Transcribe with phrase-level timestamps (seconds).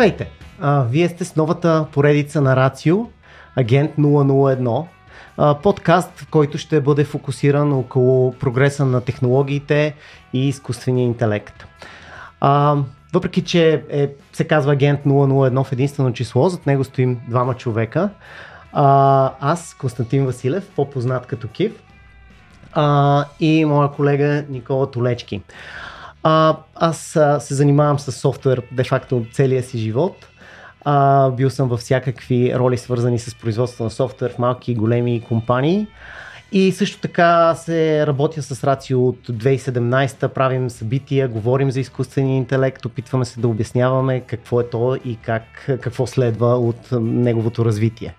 [0.00, 0.30] Здравейте!
[0.60, 2.96] А, вие сте с новата поредица на Рацио,
[3.56, 4.86] Агент 001,
[5.36, 9.94] а, подкаст, който ще бъде фокусиран около прогреса на технологиите
[10.32, 11.64] и изкуствения интелект.
[12.40, 12.76] А,
[13.12, 18.10] въпреки, че е, се казва Агент 001 в единствено число, зад него стоим двама човека.
[18.72, 21.72] А, аз, Константин Василев, по-познат като Кив,
[22.72, 25.42] а, и моя колега Никола Толечки.
[26.22, 30.26] А, аз а, се занимавам с софтуер де-факто целия си живот.
[30.84, 35.20] А, бил съм във всякакви роли, свързани с производство на софтуер в малки и големи
[35.20, 35.86] компании.
[36.52, 42.86] И също така се работя с Рацио от 2017, правим събития, говорим за изкуствения интелект,
[42.86, 45.42] опитваме се да обясняваме какво е то и как,
[45.80, 48.14] какво следва от неговото развитие.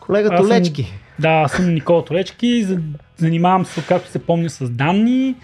[0.00, 0.92] Колега Аз съм- Толечки.
[1.18, 2.78] Да, аз съм Никола Толечки, за-
[3.16, 5.34] занимавам се, както се помня, с данни.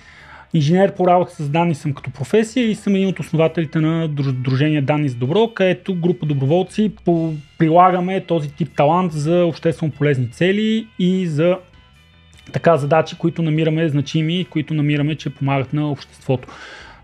[0.55, 4.33] Инженер по работа с данни съм като професия и съм един от основателите на друж-
[4.33, 6.93] Дружение Данни за добро, където група доброволци
[7.59, 11.59] прилагаме този тип талант за обществено полезни цели и за
[12.53, 16.49] така задачи, които намираме значими които намираме, че помагат на обществото.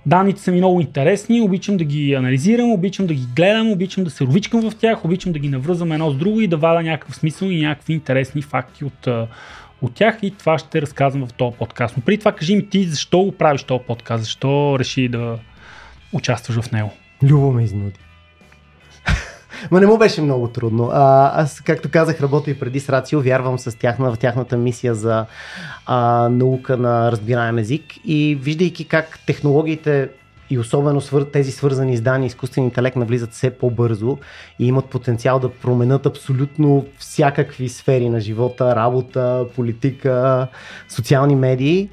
[0.06, 4.10] Данните са ми много интересни, обичам да ги анализирам, обичам да ги гледам, обичам да
[4.10, 7.16] се ровичкам в тях, обичам да ги навръзвам едно с друго и да вада някакъв
[7.16, 9.08] смисъл и някакви интересни факти от,
[9.82, 11.96] от тях и това ще разказвам в този подкаст.
[11.96, 15.38] Но преди това кажи ми ти защо го правиш този подкаст, защо реши да
[16.12, 16.92] участваш в него.
[17.22, 17.98] Любо ме изнуди.
[19.70, 20.90] Ма не му беше много трудно.
[20.92, 24.94] А, аз, както казах, работя и преди с Рацио, вярвам с тяхна, в тяхната мисия
[24.94, 25.26] за
[25.86, 30.08] а, наука на разбираем език и виждайки как технологиите
[30.50, 31.22] и особено свър...
[31.22, 34.18] тези свързани с данни изкуствен интелект навлизат все по-бързо
[34.58, 40.46] и имат потенциал да променят абсолютно всякакви сфери на живота, работа, политика,
[40.88, 41.88] социални медии.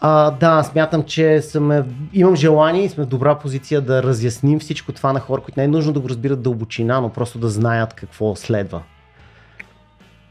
[0.00, 4.92] А, да, смятам, че съм, имам желание и сме в добра позиция да разясним всичко
[4.92, 7.94] това на хора, които не е нужно да го разбират дълбочина, но просто да знаят
[7.94, 8.82] какво следва.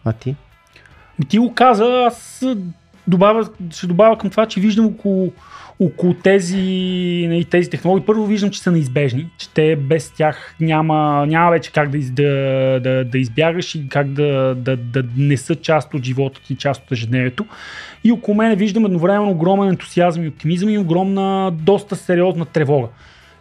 [0.05, 0.35] А ти?
[1.29, 2.45] Ти го каза, аз
[3.07, 5.31] добавя, ще добавя към това, че виждам около,
[5.79, 6.57] около тези,
[7.29, 8.05] нали, тези технологии.
[8.05, 12.79] Първо виждам, че са неизбежни, че те без тях няма, няма вече как да, да,
[12.79, 16.83] да, да избягаш и как да, да, да не са част от живота ти, част
[16.83, 17.45] от ежедневието.
[18.03, 22.87] И около мен виждам едновременно огромен ентусиазъм и оптимизъм и огромна, доста сериозна тревога.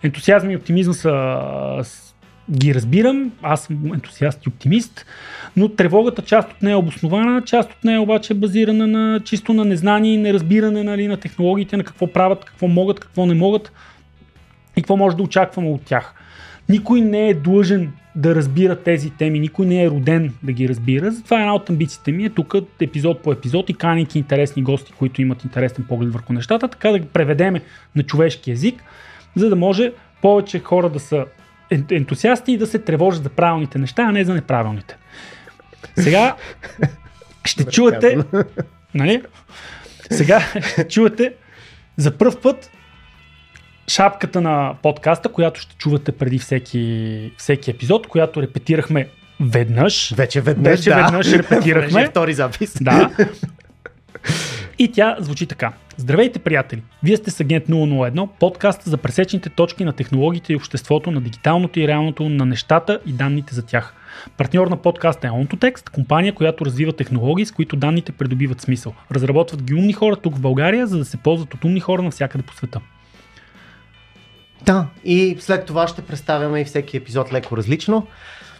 [0.03, 1.39] Ентусиазъм и оптимизъм са,
[2.53, 5.07] ги разбирам, аз съм ентусиаст и оптимист,
[5.57, 9.53] но тревогата част от нея е обоснована, част от нея обаче е базирана на чисто
[9.53, 13.73] на незнание и неразбиране нали, на технологиите, на какво правят, какво могат, какво не могат
[14.77, 16.15] и какво може да очакваме от тях.
[16.69, 21.11] Никой не е длъжен да разбира тези теми, никой не е роден да ги разбира.
[21.11, 25.23] Затова една от амбициите ми е тук епизод по епизод и канейки интересни гости, които
[25.23, 27.63] имат интересен поглед върху нещата, така да ги преведеме
[27.97, 28.84] на човешки език,
[29.37, 29.93] за да може
[30.23, 31.25] повече хора да са
[31.91, 34.97] ентусиасти и да се тревожат за правилните неща, а не за неправилните.
[35.99, 36.37] Сега
[37.44, 38.19] ще чуете,
[38.94, 39.22] нали?
[40.10, 40.41] Сега
[40.72, 41.34] ще чуете
[41.97, 42.71] за първ път
[43.88, 49.09] шапката на подкаста, която ще чувате преди всеки, всеки епизод, която репетирахме
[49.41, 50.15] веднъж.
[50.15, 50.97] Вече веднъж, Вече да.
[50.97, 51.89] веднъж репетирахме.
[51.89, 52.77] Понеже е втори запис.
[52.81, 53.10] Да.
[54.78, 55.72] И тя звучи така.
[55.97, 56.83] Здравейте, приятели!
[57.03, 61.81] Вие сте с Агент 001, подкаста за пресечните точки на технологиите и обществото, на дигиталното
[61.81, 63.94] и реалното, на нещата и данните за тях.
[64.37, 68.94] Партньор на подкаста е OntoText, компания, която развива технологии, с които данните придобиват смисъл.
[69.10, 72.44] Разработват ги умни хора тук в България, за да се ползват от умни хора навсякъде
[72.44, 72.81] по света.
[74.62, 78.06] Да, и след това ще представяме и всеки епизод леко различно.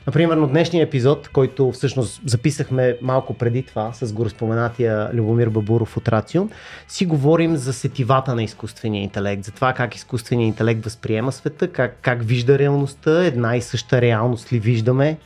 [0.07, 6.09] Например, на днешния епизод, който всъщност записахме малко преди това с гореспоменатия Любомир Бабуров от
[6.09, 6.49] Рацио,
[6.89, 11.99] си говорим за сетивата на изкуствения интелект, за това как изкуственият интелект възприема света, как,
[12.03, 15.19] как вижда реалността, една и съща реалност ли виждаме.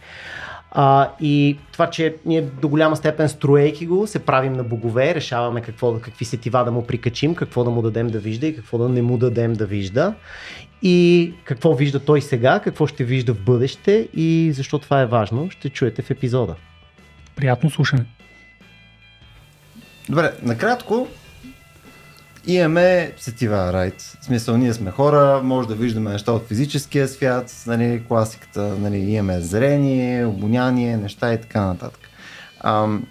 [0.79, 5.61] А, и това, че ние до голяма степен строейки го, се правим на богове, решаваме
[5.61, 8.89] какво, какви сетива да му прикачим, какво да му дадем да вижда и какво да
[8.89, 10.15] не му дадем да вижда.
[10.83, 15.51] И какво вижда той сега, какво ще вижда в бъдеще и защо това е важно,
[15.51, 16.55] ще чуете в епизода.
[17.37, 18.05] Приятно слушане.
[20.09, 21.09] Добре, накратко
[22.47, 24.01] имаме сетива, райт.
[24.21, 28.97] В смисъл, ние сме хора, може да виждаме неща от физическия свят, нали, класиката, нали,
[28.97, 32.01] имаме зрение, обоняние, неща и така нататък.
[32.61, 33.07] Ам,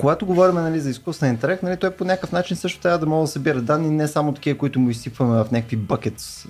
[0.00, 3.28] когато говорим нали, за изкуствен интелект, нали, той по някакъв начин също трябва да може
[3.28, 6.46] да събира данни, не само такива, които му изсипваме в някакви бъкетс,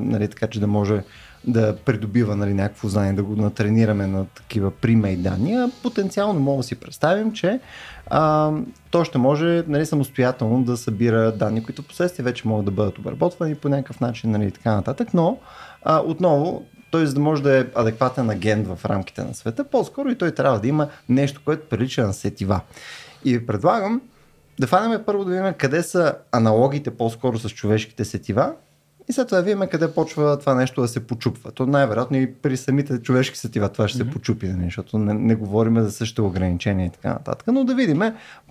[0.00, 1.02] нали, така че да може
[1.44, 6.62] да придобива нали, някакво знание, да го натренираме на такива примей данни, потенциално мога да
[6.62, 7.60] си представим, че
[8.06, 8.52] а,
[8.90, 13.54] то ще може нали, самостоятелно да събира данни, които последствие вече могат да бъдат обработвани
[13.54, 15.38] по някакъв начин нали, и така нататък, но
[15.82, 20.08] а, отново той за да може да е адекватен агент в рамките на света, по-скоро
[20.08, 22.60] и той трябва да има нещо, което прилича на сетива.
[23.24, 24.00] И ви предлагам
[24.60, 28.52] да фанем първо да видим къде са аналогите по-скоро с човешките сетива
[29.08, 31.52] и след това да видим къде почва това нещо да се почупва.
[31.52, 34.04] То най-вероятно и при самите човешки сетива това ще mm-hmm.
[34.04, 37.46] се почупи, нали, защото не, не говорим за същите ограничения и така нататък.
[37.46, 38.02] Но да видим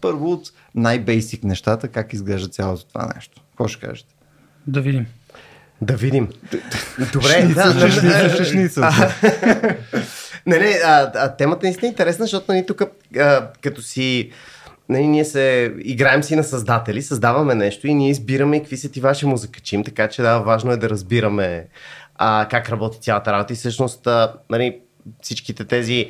[0.01, 3.41] първо от най-бейсик нещата как изглежда цялото това нещо.
[3.49, 4.15] Какво ще кажете?
[4.67, 5.05] Да видим.
[5.81, 6.27] Да видим.
[7.13, 8.89] Добре, да, шишница.
[10.45, 12.81] Не, не, а, а, темата наистина е интересна, защото нали, тук
[13.61, 14.31] като си
[14.89, 19.25] нали, ние се играем си на създатели, създаваме нещо и ние избираме какви сетива ще
[19.25, 21.67] му закачим, така че да, важно е да разбираме
[22.15, 24.79] а, как работи цялата работа и всъщност а, нали,
[25.21, 26.09] всичките тези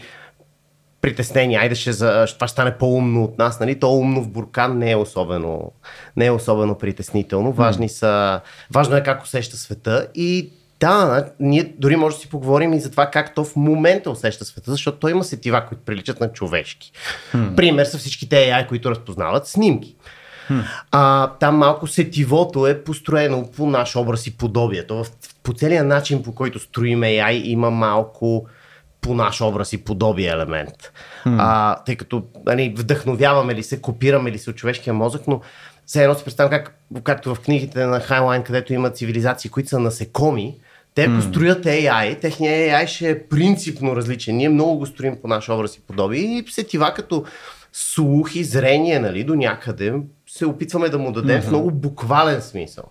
[1.01, 3.79] притеснения, айде ще, за, това ще стане по-умно от нас, нали?
[3.79, 5.71] То умно в буркан не е особено,
[6.17, 7.51] не е особено притеснително.
[7.51, 8.41] Важни са,
[8.73, 10.49] важно е как усеща света и
[10.79, 14.45] да, ние дори може да си поговорим и за това как то в момента усеща
[14.45, 16.91] света, защото той има сетива, които приличат на човешки.
[17.33, 17.55] Hmm.
[17.55, 19.95] Пример са всичките AI, които разпознават снимки.
[20.49, 20.63] Hmm.
[20.91, 24.87] А, там малко сетивото е построено по наш образ и подобие.
[24.87, 25.11] То в,
[25.43, 28.45] по целия начин, по който строим AI, има малко
[29.01, 30.91] по наш образ и подобие елемент.
[31.25, 31.35] Hmm.
[31.39, 35.41] А, тъй като нали, вдъхновяваме ли се, копираме ли се от човешкия мозък, но
[35.85, 39.79] все едно си представям как, както в книгите на Хайлайн, където има цивилизации, които са
[39.79, 40.55] насекоми,
[40.95, 41.15] те mm.
[41.15, 44.35] построят AI, техния AI ще е принципно различен.
[44.35, 47.25] Ние много го строим по наш образ и подобие и сетива като
[47.73, 49.93] слух и зрение, нали, до някъде
[50.27, 51.45] се опитваме да му дадем mm-hmm.
[51.45, 52.83] в много буквален смисъл.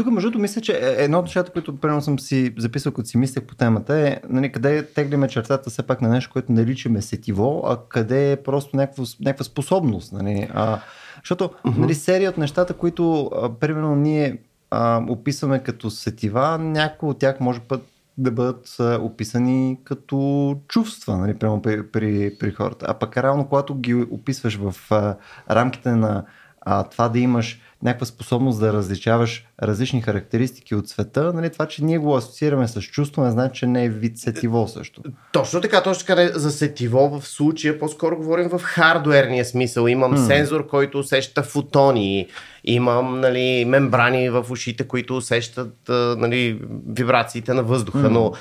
[0.00, 3.08] Тук, между другото, мисля, че е, едно от нещата, които примерно съм си записал, като
[3.08, 7.02] си мислех по темата е, нали, къде теглиме чертата все пак на нещо, което наричаме
[7.02, 10.12] сетиво, а къде е просто някаква, някаква способност.
[10.12, 10.48] Нали?
[10.54, 10.80] А,
[11.16, 11.76] защото mm-hmm.
[11.76, 14.38] нали, серия от нещата, които а, примерно ние
[14.70, 17.82] а, описваме като сетива, някои от тях може път
[18.18, 22.86] да бъдат описани като чувства, нали, прямо при, при, при хората.
[22.88, 25.16] А пък реално, когато ги описваш в а,
[25.50, 26.24] рамките на
[26.60, 31.84] а, това да имаш някаква способност да различаваш различни характеристики от света, нали, това, че
[31.84, 35.02] ние го асоциираме с чувство, не значи, че не е вид сетиво също.
[35.32, 39.86] Точно така, точно така за сетиво в случая по-скоро говорим в хардуерния смисъл.
[39.86, 40.26] Имам hmm.
[40.26, 42.26] сензор, който усеща фотони,
[42.64, 45.76] имам нали, мембрани в ушите, които усещат
[46.16, 48.08] нали, вибрациите на въздуха, hmm.
[48.08, 48.32] но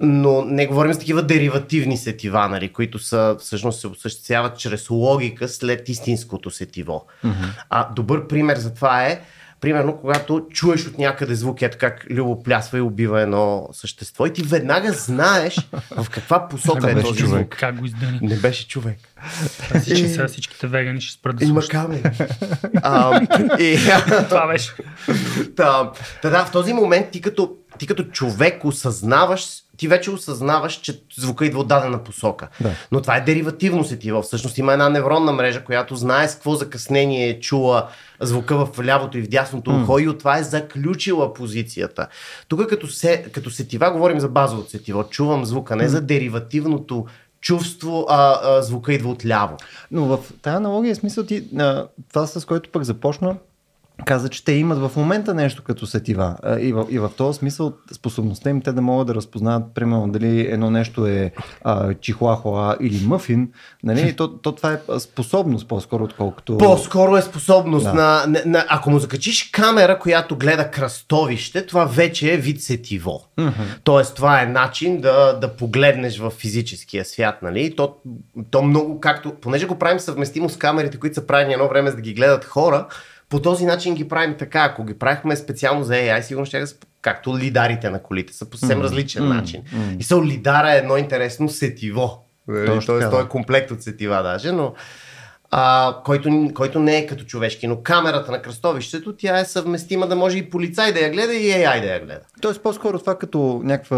[0.00, 5.48] но не говорим за такива деривативни сетива, нали, които са, всъщност се осъществяват чрез логика
[5.48, 7.06] след истинското сетиво.
[7.24, 7.64] Mm-hmm.
[7.70, 9.20] А добър пример за това е,
[9.60, 14.32] примерно, когато чуеш от някъде звук, ето как Любо плясва и убива едно същество и
[14.32, 17.48] ти веднага знаеш в каква посока е този звук.
[17.48, 18.18] Как го издъни?
[18.22, 18.98] Не беше човек.
[19.80, 22.02] Всички, сега всичките вегани ще спрат да Има камери.
[24.28, 24.74] Това беше.
[25.48, 25.92] Да,
[26.22, 31.46] да, в този момент ти като, ти като човек осъзнаваш ти вече осъзнаваш, че звука
[31.46, 32.48] идва от дадена посока.
[32.60, 32.70] Да.
[32.92, 34.22] Но това е деривативно сетива.
[34.22, 37.88] Всъщност има една невронна мрежа, която знае с какво закъснение е чула
[38.20, 39.82] звука в лявото и в дясното mm.
[39.82, 42.06] ухо и от това е заключила позицията.
[42.48, 45.04] Тук като, се, като сетива говорим за базовото сетиво.
[45.04, 45.86] Чувам звука, не mm.
[45.86, 47.06] за деривативното
[47.40, 49.56] чувство, а, а звука идва от ляво.
[49.90, 53.36] Но в тази аналогия смисъл ти, а, това с което пък започна,
[54.04, 56.36] каза, че те имат в момента нещо като сетива.
[56.60, 60.40] И в, и в този смисъл способността им те да могат да разпознаят, примерно, дали
[60.40, 61.32] едно нещо е
[61.64, 64.16] а, чихуахуа или мъфин, нали?
[64.16, 66.58] то, то това е способност по-скоро, отколкото...
[66.58, 67.94] По-скоро е способност да.
[67.94, 68.64] на, на, на...
[68.68, 73.24] Ако му закачиш камера, която гледа кръстовище, това вече е вид сетиво.
[73.38, 73.52] Mm-hmm.
[73.84, 77.76] Тоест, това е начин да, да погледнеш в физическия свят, нали?
[77.76, 77.94] То,
[78.50, 79.34] то много, както...
[79.40, 82.44] Понеже го правим съвместимо с камерите, които са правени едно време за да ги гледат
[82.44, 82.86] хора,
[83.28, 84.60] по този начин ги правим така.
[84.60, 88.56] Ако ги правихме специално за AI, сигурно ще са както лидарите на колите са по
[88.56, 88.82] съвсем mm-hmm.
[88.82, 89.34] различен mm-hmm.
[89.34, 89.62] начин.
[89.62, 89.98] Mm-hmm.
[89.98, 92.24] И са лидара е едно интересно сетиво.
[92.66, 94.74] Тоест, той е комплект от сетива даже, но
[95.56, 97.66] а, който, който не е като човешки.
[97.66, 101.50] Но камерата на кръстовището, тя е съвместима да може и полицай да я гледа и
[101.50, 102.20] AI да я гледа.
[102.40, 103.96] Тоест по-скоро това като някаква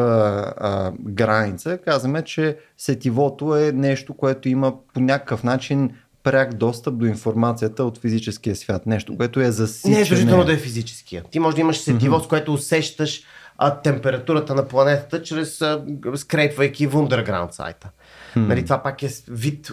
[0.56, 5.90] а, граница, казваме, че сетивото е нещо, което има по някакъв начин
[6.26, 8.86] пряк достъп до информацията от физическия свят.
[8.86, 9.94] Нещо, което е засичане.
[9.94, 11.22] Не е задължително да е физическия.
[11.30, 12.24] Ти може да имаш сетиво, mm-hmm.
[12.24, 13.22] с което усещаш
[13.58, 15.84] а, температурата на планетата, чрез а,
[16.16, 17.88] скрепвайки в underground сайта.
[17.88, 18.46] Mm-hmm.
[18.46, 19.72] Нали, това пак е вид.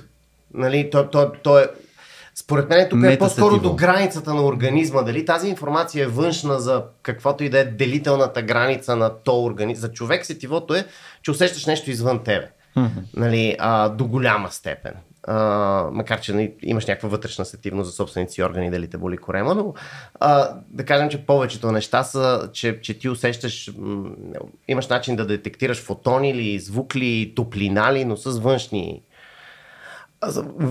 [0.53, 1.67] Нали, то, то, то е
[2.35, 5.01] според мен тук е по-скоро до границата на организма.
[5.01, 9.81] Дали тази информация е външна за каквото и да е делителната граница на то организъм.
[9.81, 10.85] За човек сетивото е,
[11.21, 12.47] че усещаш нещо извън тебе.
[12.77, 13.03] Mm-hmm.
[13.15, 14.93] Нали, а, до голяма степен.
[15.27, 19.17] А, макар, че нали, имаш някаква вътрешна сетивност за собствените си органи, дали те боли
[19.17, 19.73] корема, но
[20.19, 24.09] а, да кажем, че повечето неща са, че, че ти усещаш, м-
[24.67, 29.01] имаш начин да детектираш фотони или звук ли, топлина ли, но с външни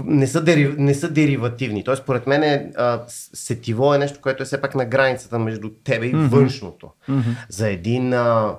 [0.04, 1.84] не са, дери, не са деривативни.
[1.84, 2.72] Тоест, според мен, е,
[3.08, 6.28] сетиво е нещо, което е все пак на границата между тебе и mm-hmm.
[6.28, 6.90] външното.
[7.10, 7.36] Mm-hmm.
[7.48, 8.54] За един а,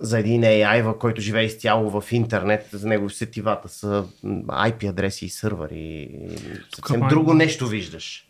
[0.00, 4.04] за един AI, в който живее изцяло в интернет, за него сетивата са
[4.46, 6.08] IP адреси и сървъри.
[6.74, 8.28] Съвсем Тук, друго нещо виждаш.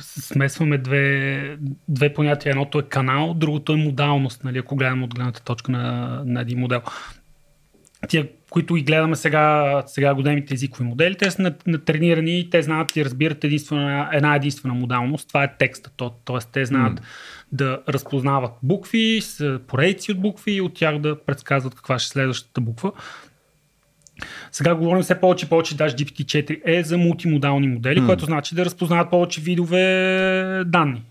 [0.00, 1.56] Смесваме две,
[1.88, 2.50] две понятия.
[2.50, 6.58] Едното е канал, другото е модалност, нали, ако гледаме от гледната точка на, на един
[6.58, 6.82] модел.
[8.08, 12.96] Тия, които ги гледаме сега, сега големите езикови модели, те са натренирани и те знаят
[12.96, 15.28] и разбират единствена, една единствена модалност.
[15.28, 15.90] Това е текста.
[16.24, 17.04] Тоест те знаят mm
[17.52, 19.20] да разпознават букви,
[19.66, 22.92] поредици от букви и от тях да предсказват каква ще е следващата буква.
[24.52, 28.06] Сега говорим все повече и повече, даже GPT-4 е за мултимодални модели, mm.
[28.06, 31.02] което значи да разпознават повече видове данни.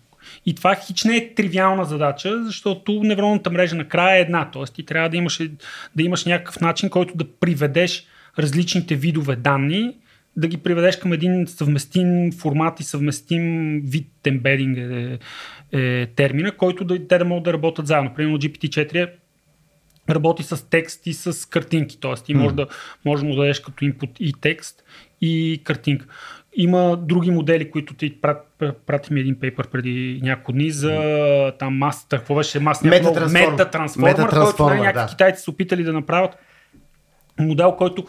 [0.46, 4.50] И това хич не е тривиална задача, защото невронната мрежа накрая е една.
[4.52, 5.40] Тоест ти трябва да имаш,
[5.96, 8.06] да имаш някакъв начин, който да приведеш
[8.40, 9.96] различните видове данни
[10.38, 15.20] да ги приведеш към един съвместим формат и съвместим вид ембединг е,
[15.72, 18.14] е термина, който да, те да могат да работят заедно.
[18.16, 19.10] Примерно GPT-4
[20.10, 22.14] работи с текст и с картинки, т.е.
[22.14, 22.68] ти може, да,
[23.06, 24.84] може да му дадеш като инпут и текст
[25.22, 26.06] и картинка.
[26.58, 31.78] Има други модели, които ти прат, прати ми един пейпер преди няколко дни за там
[31.78, 32.92] мас, какво беше масния
[33.30, 35.08] метатрансформер, който нали, някакви да.
[35.08, 36.38] китайци са опитали да направят
[37.40, 38.06] модел, който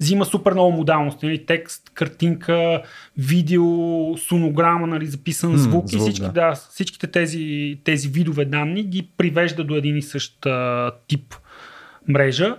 [0.00, 1.26] взима супер много модалности.
[1.26, 1.46] Нали?
[1.46, 2.82] Текст, картинка,
[3.18, 5.06] видео, сонограма, нали?
[5.06, 6.32] записан звук, mm, звук и всички, да.
[6.32, 11.34] Да, всичките тези, тези видове данни ги привежда до един и същ а, тип
[12.08, 12.56] мрежа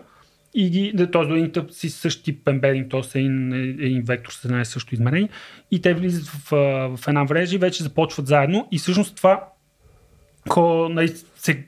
[0.53, 1.25] и ги, т.е.
[1.25, 3.19] до един тъп си същ тип ембединг, т.е.
[3.19, 5.29] един, един вектор с една и също измерение
[5.71, 6.49] и те влизат в,
[6.97, 9.47] в една мрежа и вече започват заедно и всъщност това
[10.49, 11.65] ко, нали, се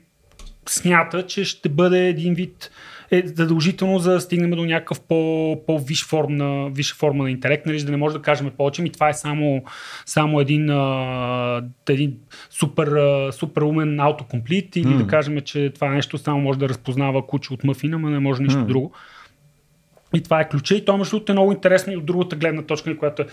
[0.68, 2.70] смята, че ще бъде един вид
[3.18, 7.66] е задължително за да стигнем до някакъв по, по-виш форм на, висша форма на интелект,
[7.66, 9.64] нали, да не може да кажем повече, и това е само,
[10.06, 12.16] само един, а, един
[12.50, 14.96] супер, а, супер умен аутокомплит или mm.
[14.96, 18.42] да кажем, че това нещо само може да разпознава куче от мъфина, но не може
[18.42, 18.66] нищо mm.
[18.66, 18.92] друго.
[20.14, 22.98] И това е ключа и то между е много интересно и от другата гледна точка,
[22.98, 23.26] която е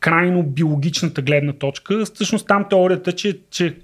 [0.00, 2.04] крайно биологичната гледна точка.
[2.04, 3.76] Всъщност там теорията, че, че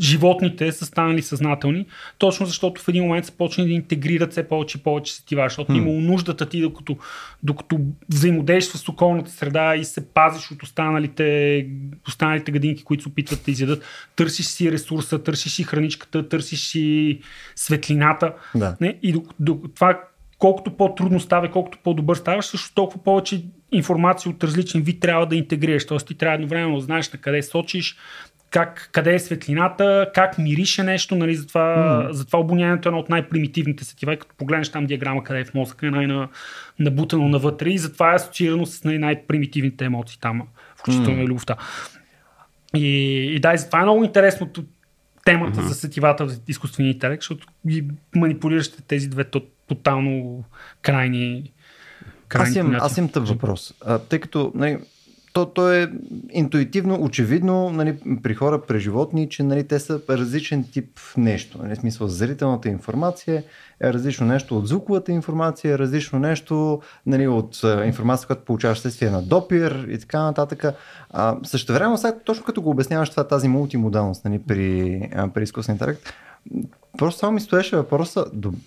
[0.00, 1.86] животните са станали съзнателни,
[2.18, 5.72] точно защото в един момент са почнали да интегрират все повече и повече сетива, защото
[5.72, 5.78] hmm.
[5.78, 6.96] имало нуждата ти, докато,
[7.42, 11.66] докато взаимодействаш с околната среда и се пазиш от останалите,
[12.08, 13.84] останалите гадинки, които се опитват да изядат,
[14.16, 17.18] търсиш си ресурса, търсиш си храничката, търсиш си
[17.56, 18.32] светлината.
[18.54, 18.76] Да.
[18.80, 18.98] Не?
[19.02, 20.00] И до, до, това
[20.38, 23.42] колкото по-трудно става, колкото по-добър ставаш, също толкова повече
[23.72, 25.86] информация от различен вид трябва да интегрираш.
[25.86, 27.96] Тоест ти трябва едновременно да знаеш на къде сочиш,
[28.50, 32.10] как, къде е светлината, как мирише нещо, нали, затова, mm.
[32.10, 35.86] затова обонянието е едно от най-примитивните сетива, като погледнеш там диаграма къде е в мозъка,
[35.86, 40.42] е най-набутано навътре и затова е асоциирано с нали, най-примитивните емоции там,
[40.76, 41.26] включително mm.
[41.26, 41.56] любовта.
[42.74, 42.86] И,
[43.34, 44.50] и да, и затова е много интересно
[45.24, 45.68] темата mm-hmm.
[45.68, 47.84] за сетивата в изкуствения интелект, защото ги
[48.16, 49.24] манипулираш тези две
[49.68, 50.44] тотално
[50.82, 51.52] крайни
[52.34, 53.74] аз имам, аз имам тъп въпрос.
[53.86, 54.78] А, тъй като нали,
[55.32, 55.92] то, то е
[56.30, 61.58] интуитивно, очевидно нали, при хора, при животни, че нали, те са различен тип нещо.
[61.62, 63.44] Нали, смисъл, зрителната информация
[63.80, 69.10] е различно нещо от звуковата информация, е различно нещо нали, от информация, която получаваш следствие
[69.10, 70.64] на допир и така нататък.
[71.42, 76.14] Също време, точно като го обясняваш това, тази мултимодалност нали, при, при изкуствен интелект,
[76.98, 78.24] просто само ми стоеше въпроса,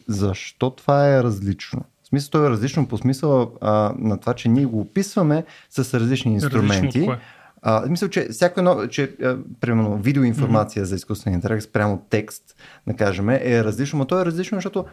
[0.07, 1.81] защо това е различно?
[2.13, 6.33] Смисъл то е различно по смисъл а, на това, че ние го описваме с различни
[6.33, 6.85] инструменти.
[6.85, 7.17] Различно
[7.63, 10.87] а, мисля, че всяко едно, че а, примерно видеоинформация mm-hmm.
[10.87, 12.43] за изкуствен интелект спрямо текст,
[12.87, 14.85] да кажем, е различно, но то е различно, защото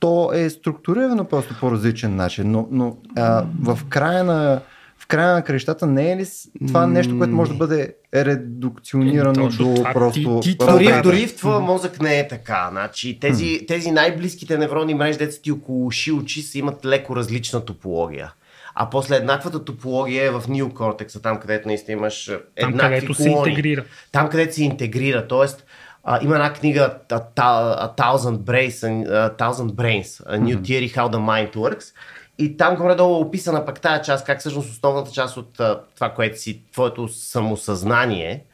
[0.00, 4.60] то е структурирано просто по различен начин, но, но а, в края на
[5.00, 6.26] в края на крещата не е ли
[6.66, 10.40] това нещо, което може да бъде редукционирано е, до това, просто...
[10.42, 12.68] Ти, ти, дори, дори в твоя мозък не е така.
[12.70, 17.64] Значи, тези, тези най-близките невронни мрежи, деца ти около уши, очи, са имат леко различна
[17.64, 18.32] топология.
[18.74, 23.44] А после еднаквата топология е в неокортекса, там където наистина имаш еднакви там, където колони.
[23.44, 23.84] се интегрира.
[24.12, 25.28] Там където се интегрира.
[25.28, 25.64] Тоест,
[26.04, 31.08] а, има една книга A, a, Thousand, Brains, a Thousand Brains, A New Theory How
[31.10, 31.92] the Mind Works,
[32.40, 35.60] и там горе-долу е описана пък тази част, как всъщност основната част от
[35.94, 38.44] това, което си, твоето самосъзнание,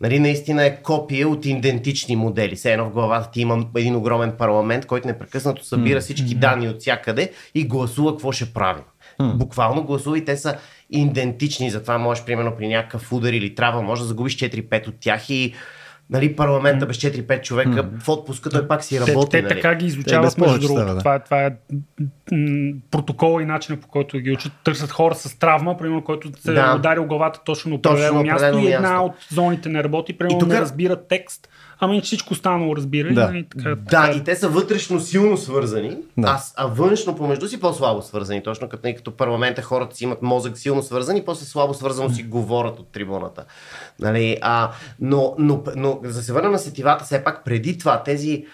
[0.00, 2.56] нали, наистина е копия от идентични модели.
[2.56, 6.80] Все едно в главата ти има един огромен парламент, който непрекъснато събира всички данни от
[6.80, 8.84] всякъде и гласува какво ще правим.
[9.20, 10.56] Буквално гласува и те са
[10.90, 15.30] идентични, затова можеш, примерно, при някакъв удар или трава, може да загубиш 4-5 от тях
[15.30, 15.54] и
[16.10, 19.30] нали, парламента без 4-5 човека в отпуска, той пак си работи.
[19.30, 19.54] Те, те нали.
[19.54, 20.84] така ги изучават, без между другото.
[20.86, 20.98] да.
[20.98, 21.50] Това, това е
[22.32, 24.52] м, протокола и начина по който ги учат.
[24.64, 26.70] Търсят хора с травма, примерно, който се Да.
[26.72, 29.04] е ударил главата точно на определено място и една място.
[29.04, 31.48] от зоните не работи, примерно тук- не разбира текст,
[31.80, 33.14] ама и всичко останало разбира.
[33.14, 33.32] Да.
[33.34, 36.28] И, така, Да, така, и те са вътрешно силно свързани, Да.
[36.28, 38.42] а, а външно помежду си по-слабо свързани.
[38.42, 42.78] Точно като, като парламента хората си имат мозък силно свързани, после слабо свързано си говорят
[42.78, 43.44] от трибуната.
[44.00, 48.02] Нали, а, но, но, но, за да се върна на сетивата, все пак преди това,
[48.02, 48.46] тези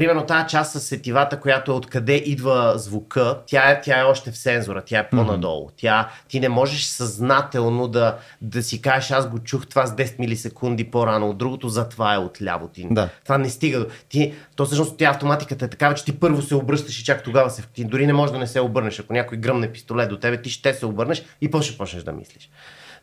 [0.00, 4.30] Примерно тази част с сетивата, която е откъде идва звука, тя е, тя е още
[4.30, 5.70] в сензора, тя е по-надолу.
[5.76, 10.18] Тя, ти не можеш съзнателно да, да си кажеш, аз го чух това с 10
[10.18, 12.86] милисекунди по-рано от другото, затова е отляво ти.
[12.90, 13.08] Да.
[13.24, 13.86] Това не стига.
[14.08, 17.50] Ти, то всъщност тя автоматиката е такава, че ти първо се обръщаш и чак тогава
[17.50, 17.62] се.
[17.62, 18.98] Ти дори не можеш да не се обърнеш.
[19.00, 22.50] Ако някой гръмне пистолет до тебе, ти ще се обърнеш и после почнеш да мислиш.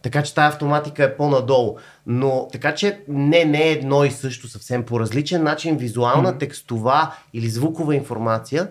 [0.01, 1.77] Така че тази автоматика е по-надолу.
[2.05, 7.15] Но така че не, не е едно и също съвсем по различен начин, визуална, текстова
[7.33, 8.67] или звукова информация,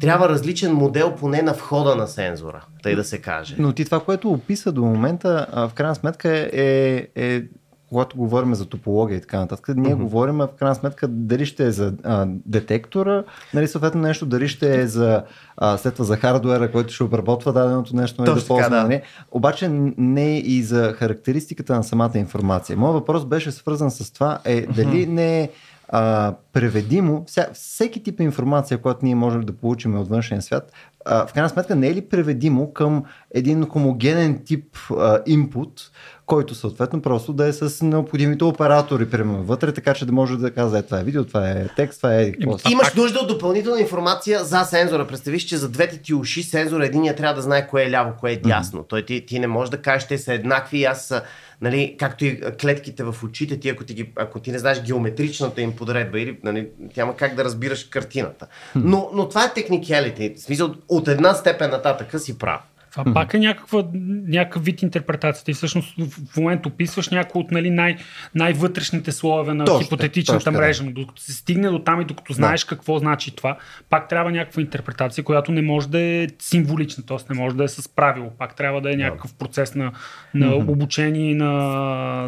[0.00, 3.56] трябва различен модел поне на входа на сензора, тъй да се каже.
[3.58, 7.42] Но ти това, което описа до момента, в крайна сметка е, е
[7.88, 10.02] когато говорим за топология и така нататък, ние mm-hmm.
[10.02, 14.80] говорим в крайна сметка дали ще е за а, детектора, нали, съответно нещо, дали ще
[14.80, 15.22] е за
[15.56, 18.82] а, след това за хардуера, който ще обработва даденото нещо, нали, да ползва, да.
[18.82, 19.02] нали.
[19.30, 19.68] Обаче
[19.98, 22.76] не и за характеристиката на самата информация.
[22.76, 25.50] Моят въпрос беше свързан с това, е дали не е
[25.88, 30.72] а, преведимо, вся, всеки тип информация, която ние можем да получим от външния свят,
[31.04, 33.04] а, в крайна сметка не е ли преведимо към
[33.34, 35.90] един хомогенен тип а, инпут,
[36.28, 40.50] който съответно просто да е с необходимите оператори, примерно вътре, така че да може да
[40.50, 42.32] казва, е, това е видео, това е текст, това е...
[42.32, 42.70] какво.
[42.70, 45.06] Имаш нужда от допълнителна информация за сензора.
[45.06, 48.32] Представиш, че за двете ти уши сензора единия трябва да знае кое е ляво, кое
[48.32, 48.82] е дясно.
[48.82, 51.22] Той ти, ти не можеш да кажеш, те са еднакви и аз са,
[51.60, 55.60] нали, както и клетките в очите ти, ако ти, ги, ако ти не знаеш геометричната
[55.60, 58.46] им подредба, или, нали, няма как да разбираш картината.
[58.74, 60.34] Но, но това е техникалите.
[60.36, 62.60] В смисъл, от една степен нататък си прав.
[62.98, 63.84] Това пак е някаква,
[64.28, 65.44] някакъв вид интерпретация.
[65.44, 65.94] Ти всъщност
[66.32, 67.96] в момента описваш някои от нали, най-
[68.34, 70.84] най-вътрешните слоеве на Точно, хипотетичната точно мрежа.
[70.84, 73.58] Но докато се стигне до там и докато знаеш какво значи това,
[73.90, 77.16] пак трябва някаква интерпретация, която не може да е символична, т.е.
[77.34, 78.30] не може да е с правило.
[78.38, 79.92] Пак трябва да е някакъв процес на,
[80.34, 81.52] на обучение и на,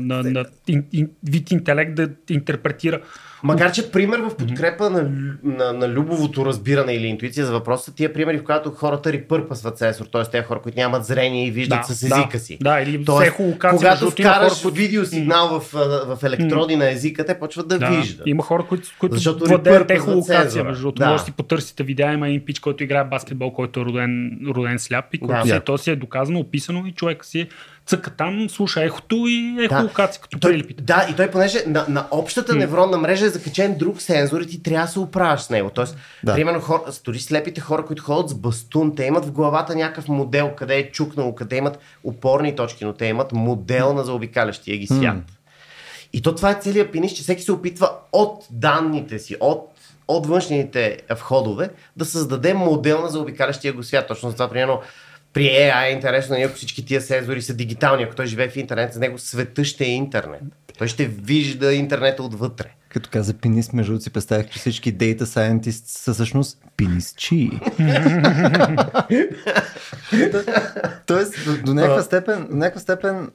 [0.01, 3.01] на, на ин, ин, вид интелект да интерпретира.
[3.42, 5.11] Макар, че пример в подкрепа на,
[5.44, 10.07] на, на любовото разбиране или интуиция за въпроса, тия примери, в които хората репърпасват сенсор,
[10.07, 10.22] т.е.
[10.22, 12.59] тези хора, които нямат зрение и виждат Да, с езика да, си.
[12.61, 13.33] да, или Тоест,
[13.70, 17.87] когато вкараш хора, които- видеосигнал в, а, в електроди на езика, те почват да, Да,
[17.88, 18.26] виждат.
[18.26, 20.64] има хора, които, които Защото владеят ехолокация.
[20.64, 21.07] Между другото, Да.
[21.07, 24.79] може да си потърсите видеа, има един пич, който играе баскетбол, който е роден, роден
[24.79, 25.42] сляп и който Да.
[25.42, 25.61] си, Да.
[25.61, 27.48] то си е доказано, описано и човек си
[27.90, 30.83] цъка там, слуша ехото и ехолокация, като той, прилипите.
[30.83, 34.62] да, и той понеже на, на общата невронна мрежа е закачен друг сензор и ти
[34.62, 35.70] трябва да се оправяш с него.
[35.70, 36.33] Тоест, Да.
[36.33, 36.35] да.
[36.37, 40.50] примерно, хора, дори слепите хора, които ходят с бастун, те имат в главата някакъв модел,
[40.57, 45.16] къде е чукнало, къде имат опорни точки, но те имат модел на заобикалящия ги свят.
[46.12, 49.66] И то това е целият пиниш, че всеки се опитва от данните си, от
[50.09, 54.09] от външните входове да създаде модел на заобикалящия го свят.
[54.09, 54.81] Точно за това, примерно,
[55.33, 58.57] при AI е интересно, нали, ако всички тия сензори са дигитални, ако той живее в
[58.57, 60.43] интернет, за него света ще е интернет.
[60.79, 62.75] Той ще вижда интернета отвътре.
[62.88, 67.51] Като каза пенис, между си представях, че всички data scientists са всъщност пенисчи.
[71.07, 73.31] Тоест, до, до някаква степен, степен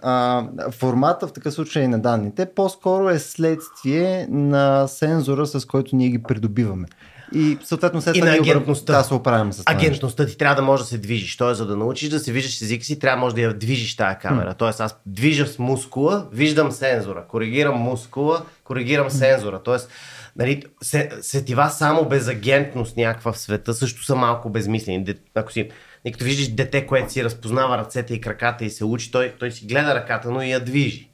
[0.72, 6.24] формата в такъв случай на данните по-скоро е следствие на сензора, с който ние ги
[6.24, 6.88] придобиваме.
[7.36, 8.98] И съответно след това агентността.
[8.98, 9.78] Да, се оправяме с това.
[9.78, 11.38] Агентността ти трябва да може да се движиш.
[11.38, 13.96] Тоест, за да научиш да се виждаш с езика си, трябва може да я движиш
[13.96, 14.54] тази камера.
[14.54, 17.24] Тоест, аз движа с мускула, виждам сензора.
[17.28, 19.64] Коригирам мускула, коригирам сензора.
[19.64, 19.90] Тоест,
[20.36, 25.16] нали, се, сетива само безагентност някаква в света също са малко безмислени.
[25.36, 25.70] Ако си,
[26.06, 29.52] и като виждаш дете, което си разпознава ръцете и краката и се учи, той, той
[29.52, 31.10] си гледа ръката, но и я движи.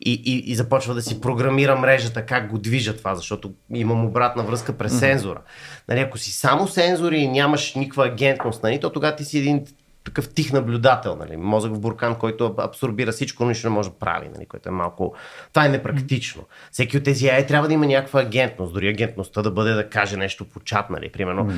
[0.00, 4.42] И, и, и започва да си програмира мрежата как го движа това, защото имам обратна
[4.42, 5.40] връзка през сензора.
[5.88, 9.64] Нали, ако си само сензори и нямаш никаква агентност, нали, то тогава ти си един
[10.04, 13.88] такъв тих наблюдател, нали, мозък в буркан, който аб- абсорбира всичко, но нищо не може
[13.88, 15.14] да прави, нали, което е малко...
[15.52, 16.42] Това е непрактично.
[16.72, 20.16] Всеки от тези AI трябва да има някаква агентност, дори агентността да бъде да каже
[20.16, 21.52] нещо по чат, нали, примерно.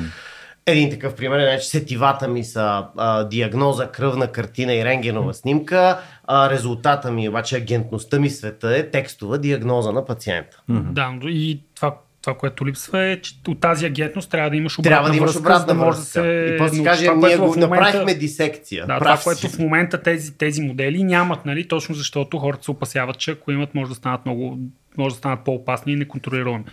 [0.65, 5.99] Един такъв пример е, че сетивата ми са а, диагноза, кръвна картина и рентгенова снимка,
[6.27, 10.61] а резултата ми, обаче агентността ми в света е текстова диагноза на пациента.
[10.69, 14.95] Да, и това, това, което липсва е, че от тази агентност трябва да имаш обратна
[14.95, 16.51] Трябва да имаш връзка, обратна да може да се...
[16.55, 18.87] И после си каже, Това, ние го момента- направихме дисекция.
[18.87, 19.47] Да, това, Прав което си.
[19.49, 23.75] в момента тези, тези модели нямат, нали, точно защото хората се опасяват, че ако имат,
[23.75, 24.59] може да станат много,
[24.97, 26.63] може да станат по-опасни и неконтролируеми.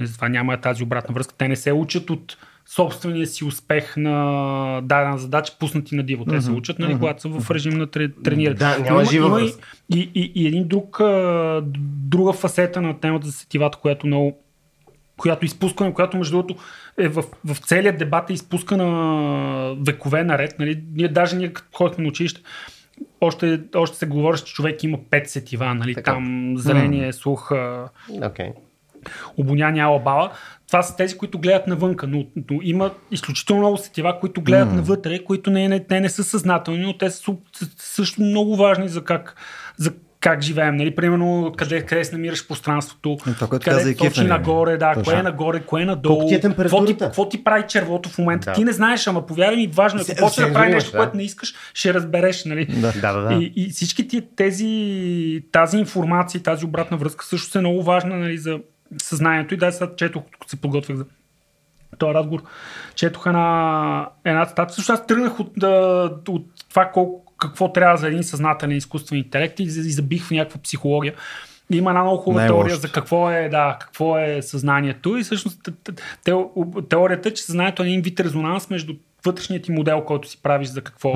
[0.00, 1.34] Затова няма тази обратна връзка.
[1.38, 2.36] Те не се учат от
[2.68, 6.24] собствения си успех на дадена задача, пуснати на диво.
[6.24, 8.56] Те се учат, нали, когато са в режим на тре- трениране.
[8.56, 9.52] Да, няма жива и,
[9.94, 11.00] и, и, и един друг,
[12.08, 14.38] друга фасета на темата за сетивата, която много
[15.16, 16.62] която изпускаме, която между другото
[16.98, 20.58] е в, в целият дебат е изпускана векове наред.
[20.58, 20.82] Нали?
[20.94, 22.42] Ние даже ние като ходихме на училище,
[23.20, 25.94] още, още се говори, че човек има пет сетива, нали?
[25.94, 26.12] Така.
[26.12, 27.88] там зрение, слух, а,
[28.22, 28.48] Окей.
[29.36, 30.30] Обоняние, ала бала.
[30.66, 35.24] Това са тези, които гледат навънка, но, но има изключително много сетива, които гледат навътре,
[35.24, 37.32] които не, не, те не са съзнателни, но те са
[37.76, 39.36] също много важни за как,
[39.76, 40.76] за как живеем.
[40.76, 40.94] Нали?
[40.94, 44.28] Примерно, къде, къде се намираш пространството, И това, къде каза точи нали?
[44.28, 45.04] нагоре, да, Точно.
[45.04, 46.14] кое е нагоре, кое е надолу.
[46.18, 48.44] Колко ти е какво, ти, какво ти прави червото в момента?
[48.44, 48.52] Да.
[48.52, 50.02] Ти не знаеш, ама повярвай ми, важно е.
[50.12, 50.98] Ако почне да прави нещо, да.
[50.98, 52.44] което не искаш, ще разбереш.
[52.44, 52.66] Нали?
[52.66, 52.92] Да.
[53.00, 53.34] Да, да, да.
[53.34, 58.38] И, и всички ти, тези, тази информация, тази обратна връзка също е много важна нали,
[58.38, 58.58] за
[59.02, 59.54] съзнанието.
[59.54, 61.04] И да, сега четох, като се подготвях за
[61.98, 62.42] този разговор,
[62.94, 64.74] четох една, една цитата.
[64.74, 65.62] Също аз тръгнах от,
[66.28, 71.14] от това колко, какво трябва за един съзнателен изкуствен интелект и, забих в някаква психология.
[71.70, 72.66] Има една много хубава Най-лошото.
[72.66, 75.16] теория за какво е, да, какво е съзнанието.
[75.16, 75.68] И всъщност
[76.88, 78.94] теорията е, че съзнанието е един вид резонанс между
[79.24, 81.12] вътрешният ти модел, който си правиш за какво,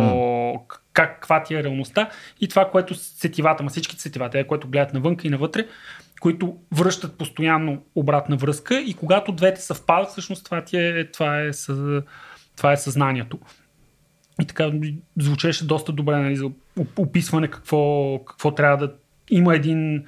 [0.93, 4.95] как, каква ти е реалността и това, което сетивата, ма всичките сетива, те, което гледат
[4.95, 5.67] навънка и навътре,
[6.21, 11.51] които връщат постоянно обратна връзка и когато двете съвпадат, всъщност това, ти е, това, е,
[12.57, 13.39] това е съзнанието.
[14.43, 14.71] И така
[15.17, 18.95] звучеше доста добре нали, за оп- описване какво, какво трябва да
[19.31, 20.05] има един,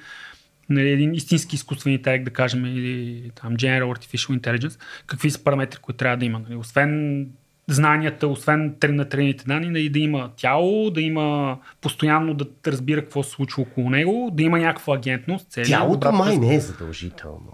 [0.69, 5.79] нали, един истински изкуствен интелект, да кажем, или там General Artificial Intelligence, какви са параметри,
[5.79, 6.39] които трябва да има.
[6.39, 6.55] Нали.
[6.55, 7.27] Освен
[7.67, 13.29] знанията, освен на трените данни, да има тяло, да има постоянно да разбира какво се
[13.29, 15.51] случва около него, да има някаква агентност.
[15.51, 17.53] цели, Тялото май не е задължително.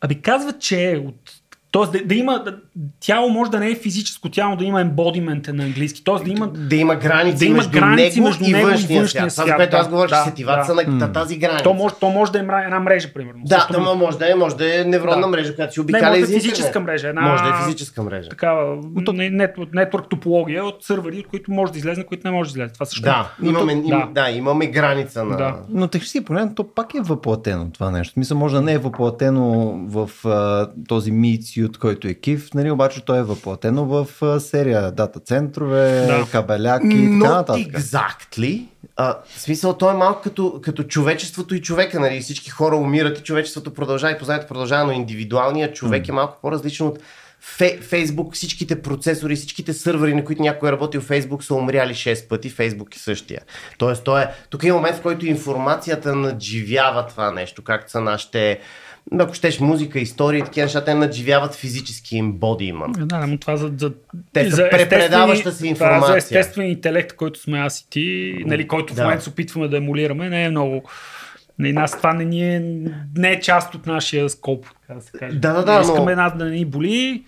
[0.00, 1.41] Аби казва, че от...
[1.72, 2.42] Тоест да, да има...
[2.44, 2.56] Да,
[3.00, 6.04] тяло може да не е физическо тяло, да има embodiment е на английски.
[6.04, 6.48] Тоест да има...
[6.48, 9.46] Да има граници, Да има между, граници него между и него и външния, външния свят.
[9.46, 10.90] Това, което аз да, говоря, че да, сетивата да.
[10.90, 11.64] на тази граница.
[11.64, 13.40] То може, то може да е една мрежа, примерно.
[13.44, 15.26] Да, Също да, може да е, може да е невронна Да.
[15.26, 17.08] мрежа, която си Не, обикаля може да из е физическа мрежа.
[17.08, 17.20] Една...
[17.20, 18.28] Може да е физическа мрежа.
[18.28, 18.76] Такава
[19.12, 22.72] нет, нетворк топология от сървъри, от които може да излезе, които не може да излезе.
[22.74, 23.48] Това също Да, е.
[23.48, 24.08] имаме, им, да.
[24.14, 24.30] да.
[24.30, 25.36] имаме граница на...
[25.36, 25.56] Да.
[25.68, 28.14] Но технически погледно, то пак е въплатено това нещо.
[28.16, 30.10] Мисля, може да не е въплатено в
[30.88, 31.12] този
[31.62, 34.06] meat suit, който е кив, нали, обаче той е въплатено в
[34.40, 36.26] серия дата центрове, Да.
[36.32, 37.66] кабеляки и така нататък.
[37.66, 38.66] exactly.
[38.96, 42.00] А, в смисъл, той е малко като, като човечеството и човека.
[42.00, 42.20] Нали?
[42.20, 46.86] Всички хора умират и човечеството продължава и познанието продължава, но индивидуалният човек е малко по-различен
[46.86, 46.98] от
[47.44, 51.94] Фе, Фейсбук, всичките процесори, всичките сървъри, на които някой е работил в Фейсбук, са умряли
[51.94, 52.50] 6 пъти.
[52.50, 53.40] Фейсбук е същия.
[53.78, 58.60] Тоест, той е, тук е момент, в който информацията надживява това нещо, както са нашите
[59.18, 62.98] ако щеш музика, истории и такива неща, те надживяват физически embodiment.
[62.98, 63.92] Да, да, но това за, за,
[64.32, 66.16] Те са за препредаваща се това За информация.
[66.16, 69.02] естествен интелект, който сме аз и ти, нали, който в Да.
[69.02, 70.82] момента се опитваме да емулираме, не е много.
[71.58, 72.60] Не, нас това не, ни е,
[73.16, 75.38] не е част от нашия скоп, така да се каже.
[75.38, 77.24] Да, да, да, Не искаме но- нас да не ни боли.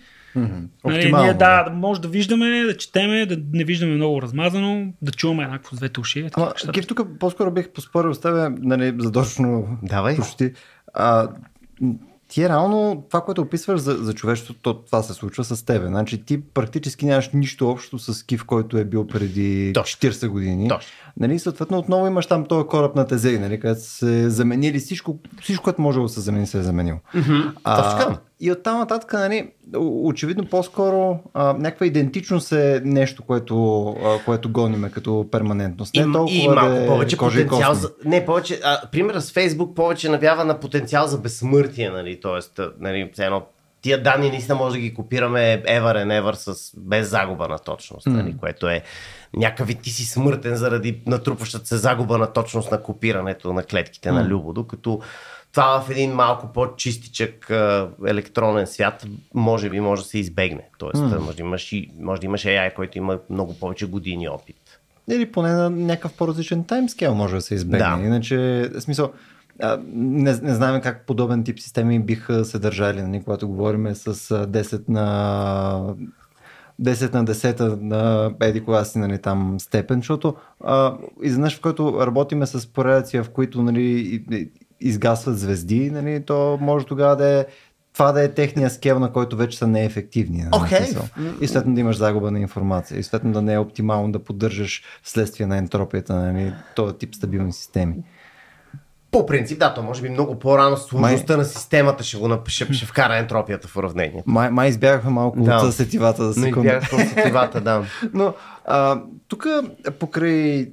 [0.85, 1.71] Нали, ние да, да.
[1.71, 5.99] може да виждаме, да четеме, да не виждаме много размазано, да чуваме еднакво с двете
[5.99, 6.29] уши.
[6.33, 6.53] Ама.
[6.73, 10.15] Кив, тук по-скоро бих поспорил с тебе, нали, задочно Давай.
[10.15, 10.53] почти.
[10.93, 11.27] А,
[12.27, 15.87] ти е реално това, което описваш за, за човечеството, то, това се случва с тебе.
[15.87, 20.09] Значи ти практически нямаш нищо общо с Кив, който е бил преди Точно.
[20.09, 20.69] 40 години.
[20.69, 20.91] Точно.
[21.19, 25.63] Нали, съответно отново имаш там този кораб на Тезей, нали, където се заменили всичко, всичко,
[25.63, 26.99] което може да се замени, се е заменил.
[27.13, 28.17] Точно така.
[28.39, 29.49] и оттам нататък, нали,
[29.79, 35.95] очевидно по-скоро а, някаква идентичност е нещо, което, а, което гониме като перманентност.
[35.95, 37.91] Не И, толкова и малко да е повече потенциал за...
[38.05, 38.59] Не, повече...
[38.63, 42.19] А, примера с Фейсбук повече навява на потенциал за безсмъртие, нали?
[42.21, 43.41] Тоест, а, нали, едно,
[43.85, 48.07] тия данни наистина може да ги копираме ever and ever с, без загуба на точност,
[48.07, 48.37] нали?
[48.37, 48.83] което е
[49.35, 54.27] някакъв ти си смъртен заради натрупващата се загуба на точност на копирането на клетките на
[54.27, 55.01] Любо, докато
[55.51, 60.69] това в един малко по-чистичък а, електронен свят може би може да се избегне.
[60.77, 64.29] Тоест, а, може, да имаш, и- може да имаш AI, който има много повече години
[64.29, 64.79] опит.
[65.11, 67.77] Или поне на някакъв по-различен таймскейл може да се избегне.
[67.77, 67.99] Да.
[68.05, 69.11] Иначе, смисъл,
[69.61, 74.07] а, не, не знаем как подобен тип системи биха се държали, нали, когато говорим с
[74.07, 75.95] а, 10 на
[76.81, 82.05] 10 на 10 на еди кога си нали, там степен, защото а, изведнъж в който
[82.05, 84.23] работиме с поредици, в които нали,
[84.81, 87.45] изгасват звезди, нали, то може тогава да е
[87.93, 90.37] това да е техния скел, на който вече са неефективни.
[90.37, 91.41] Нали, okay.
[91.41, 92.99] И следно да имаш загуба на информация.
[92.99, 97.53] И следно да не е оптимално да поддържаш вследствие на ентропията нали, този тип стабилни
[97.53, 97.95] системи.
[99.15, 101.37] По принцип, да, то може би много по-рано сложността май...
[101.37, 104.23] на системата ще го напише, ще вкара ентропията в уравнението.
[104.25, 105.55] Май, май избягахме малко да.
[105.55, 106.67] от сетивата за секунда.
[106.67, 107.83] Избягахме от сетивата, да.
[108.13, 108.33] Но
[109.27, 109.47] тук
[109.99, 110.71] покрай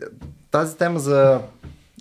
[0.51, 1.41] тази тема за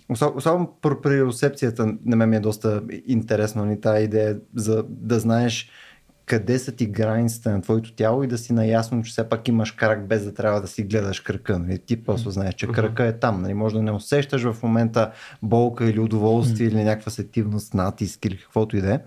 [0.08, 5.70] Особено при рецепцията на мен ми е доста интересно ни тази идея за да знаеш
[6.26, 9.70] къде са ти границите на твоето тяло и да си наясно, че все пак имаш
[9.70, 11.58] крак без да трябва да си гледаш кръка.
[11.58, 11.78] Нали?
[11.78, 13.42] Ти просто знаеш, че кръка е там.
[13.42, 13.54] Нали?
[13.54, 15.10] Може да не усещаш в момента
[15.42, 19.00] болка или удоволствие или някаква сетивност, натиск или каквото и да е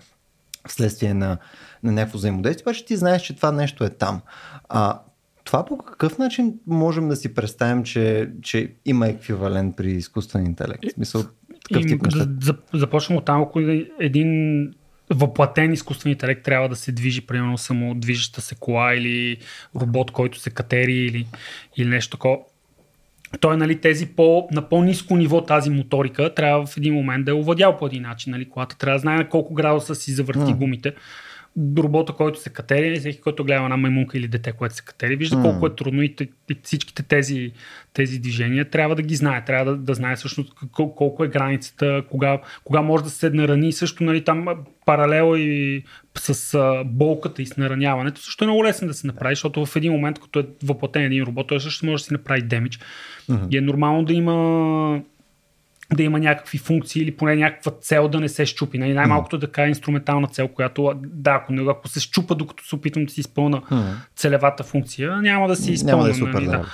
[0.67, 1.38] вследствие на,
[1.84, 4.21] на някакво взаимодействие, обаче ти знаеш, че това нещо е там.
[4.69, 4.99] А,
[5.43, 10.84] това по какъв начин можем да си представим, че, че има еквивалент при изкуствен интелект?
[10.89, 11.23] В смисъл,
[11.69, 12.28] такъв тип неща?
[12.73, 13.60] Започвам от там, ако
[13.99, 14.71] един
[15.10, 19.38] въплатен изкуствен интелект трябва да се движи, примерно само движеща се кола или
[19.82, 21.28] робот, който се катери или,
[21.78, 22.38] или нещо такова.
[23.39, 27.34] Той, нали, тези по, на по-низко ниво тази моторика трябва в един момент да е
[27.34, 28.32] овладял по един начин.
[28.32, 30.56] Нали, колата трябва да знае на колко градуса си завърти mm.
[30.56, 30.94] гумите
[31.78, 35.36] робота, който се катери, всеки, който гледа една маймунка или дете, което се катери, вижда
[35.36, 35.41] mm.
[35.41, 36.15] колко е трудно и,
[36.50, 37.52] и всичките тези,
[37.94, 39.46] тези движения трябва да ги знае.
[39.46, 43.74] Трябва да, да знае всъщност колко е границата, кога, кога може да се нарани.
[43.74, 44.48] Също нали, там
[44.86, 45.84] паралел и
[46.17, 48.21] с а, болката и с нараняването.
[48.21, 51.24] Също е много лесно да се направи, защото в един момент, като е въплатен един
[51.24, 52.80] робот, той също може да си направи демидж.
[53.30, 53.50] Mm-hmm.
[53.52, 55.02] И е нормално да има
[55.93, 58.78] да има някакви функции или поне някаква цел да не се щупи.
[58.78, 58.93] Нали?
[58.93, 63.06] Най-малкото да кажа инструментална цел, която да, ако, не, ако се щупа докато се опитвам
[63.06, 63.93] да си изпълна mm.
[64.15, 65.98] целевата функция, няма да си изпълня.
[65.98, 66.45] Няма да е супер, нали?
[66.45, 66.65] да.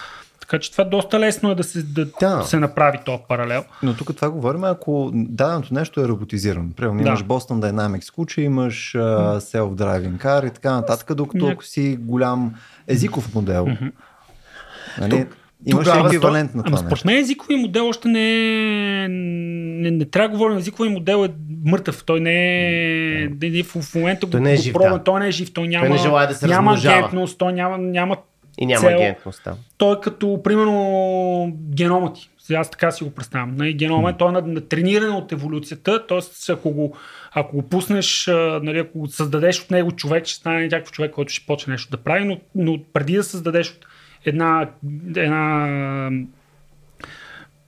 [0.51, 2.43] Така че това доста лесно е да се, да, да.
[2.43, 3.63] се направи този паралел.
[3.83, 6.69] Но тук това говорим, ако даденото нещо е роботизирано.
[6.75, 7.07] Примерно да.
[7.07, 12.53] имаш Boston Dynamics куче, имаш uh, Self-Driving Car и така нататък, докато ако си голям
[12.87, 13.91] езиков модел, mm-hmm.
[14.99, 18.23] нали, тук, Имаш Тогава, еквивалент на това Ама според мен езикови модел още не
[19.03, 19.07] е...
[19.07, 21.29] Не, не трябва да говорим, езикови модел е
[21.65, 22.03] мъртъв.
[22.03, 23.29] Той не е...
[23.29, 23.63] Mm.
[23.63, 25.03] В, в момента той не е жив, да.
[25.03, 27.77] той не е жив, той няма, той не желая да се няма агентност, той няма,
[27.77, 28.17] няма
[28.57, 28.97] и няма цел.
[28.97, 29.57] агентност там.
[29.77, 32.29] Той е като, примерно, генома ти.
[32.39, 33.55] Сега аз така си го представям.
[33.55, 34.17] Нали, генома mm.
[34.17, 36.51] той е натрениран от еволюцията, т.е.
[36.51, 36.97] ако го,
[37.31, 38.27] ако го пуснеш,
[38.63, 41.91] нали, ако го създадеш от него човек, ще стане някакъв човек, който ще почне нещо
[41.91, 43.85] да прави, но, но преди да създадеш от
[44.25, 44.69] една,
[45.15, 46.09] една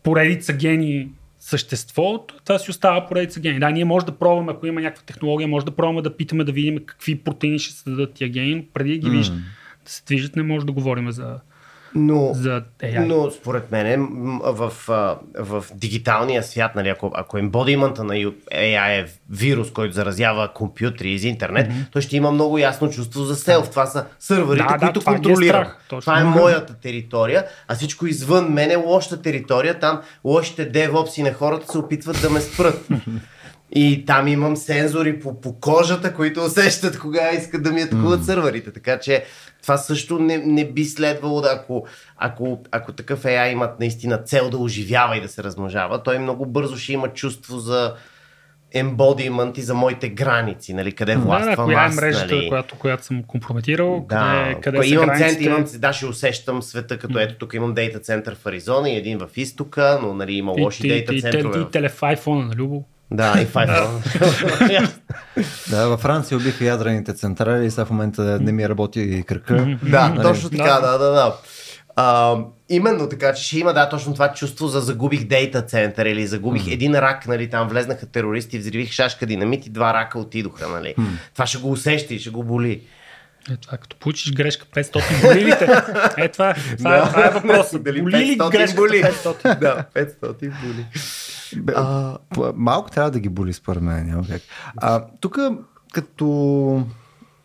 [0.03, 3.59] поредица гени същество, това си остава поредица гени.
[3.59, 6.51] Да, ние може да пробваме, ако има някаква технология, може да пробваме да питаме да
[6.51, 9.33] видим какви протеини ще се дадат тия гени, но преди да ги да
[9.85, 11.39] се движат, не може да говорим за,
[11.95, 13.05] но, за AI.
[13.05, 14.07] Но според мен
[14.43, 20.53] в, в, в дигиталния свят, нали, ако, ако ембодимента на AI е вирус, който заразява
[20.53, 21.91] компютри из интернет, mm-hmm.
[21.91, 23.69] той ще има много ясно чувство за селф.
[23.69, 25.63] Това са сървърите, да, които да, контролирам.
[25.63, 29.79] Е това е моята територия, а всичко извън мен е лошата територия.
[29.79, 32.87] Там лошите девопси на хората се опитват да ме спрат.
[33.75, 38.25] И там имам сензори по, по кожата, които усещат кога искат да ми атакуват mm.
[38.25, 38.71] сървърите.
[38.71, 39.23] Така че
[39.61, 44.49] това също не, не би следвало да, ако, ако, ако такъв AI имат наистина цел
[44.49, 47.93] да оживява и да се размножава, той много бързо ще има чувство за
[48.75, 52.47] embodiment и за моите граници, нали, къде властвам да, да, коя аз, е мрежата, нали...
[52.47, 55.29] която, която съм компрометирал, да, къде, къде са имам границите.
[55.29, 58.95] Център, имам, да, ще усещам света, като ето тук имам дейта център в Аризона и
[58.95, 61.59] един в изтока, но нали, има лоши дейта центрове.
[61.59, 62.83] И, и, и телефайфона на Любо.
[63.13, 64.89] Да, и Five.
[65.69, 69.77] да, във Франция убиха ядрените централи и сега в момента не ми работи кръка.
[69.83, 70.21] да, нали?
[70.21, 71.35] точно така, да, да, да.
[71.95, 72.37] А,
[72.69, 76.65] именно така, че ще има да, точно това чувство за загубих дейта център или загубих
[76.65, 76.73] mm.
[76.73, 80.95] един рак, нали, там влезнаха терористи, взривих шашка динамит и два рака отидоха, нали.
[80.99, 81.05] Mm.
[81.33, 82.81] Това ще го усещи, ще го боли.
[83.51, 85.63] Е, това като получиш грешка 500, боли ли те?
[86.17, 87.07] Е, това, това, да.
[87.07, 87.83] това е въпросът.
[87.83, 89.03] Дали боли ли грешка боли?
[89.03, 89.59] 500?
[89.59, 90.85] да, 500 боли.
[91.75, 92.17] А,
[92.55, 94.07] малко трябва да ги боли според мен.
[94.07, 94.41] Няма как.
[94.77, 95.37] А, тук
[95.93, 96.85] като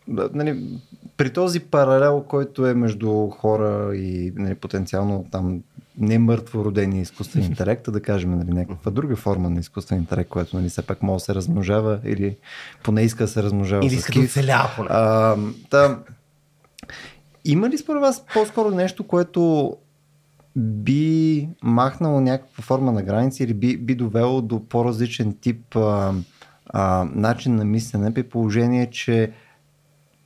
[0.08, 0.80] нали,
[1.16, 5.62] при този паралел, който е между хора и нали, потенциално там
[5.98, 10.30] не мъртво родени изкуствен интелект, а да кажем нали, някаква друга форма на изкуствен интелект,
[10.30, 12.36] което нали, все пак може да се размножава или
[12.82, 14.88] поне иска да се размножава или иска да оцелява поне.
[14.90, 15.36] А,
[15.70, 15.98] да,
[17.44, 19.76] има ли според вас по-скоро нещо, което
[20.58, 26.14] би махнало някаква форма на граници или би, би довело до по-различен тип а,
[26.66, 29.32] а, начин на мислене при положение, че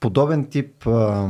[0.01, 1.29] подобен тип а,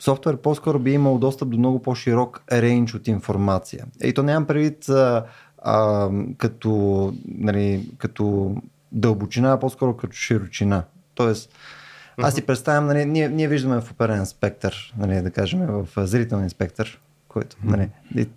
[0.00, 3.86] софтуер по-скоро би имал достъп до много по-широк рейндж от информация.
[4.02, 5.24] И то нямам предвид а,
[5.62, 8.54] а, като, нали, като
[8.92, 10.84] дълбочина, а по-скоро като широчина.
[11.14, 11.54] Тоест,
[12.22, 16.50] аз си представям, нали, ние, ние виждаме в оперен спектър, нали, да кажем, в зрителен
[16.50, 17.88] спектър, който нали,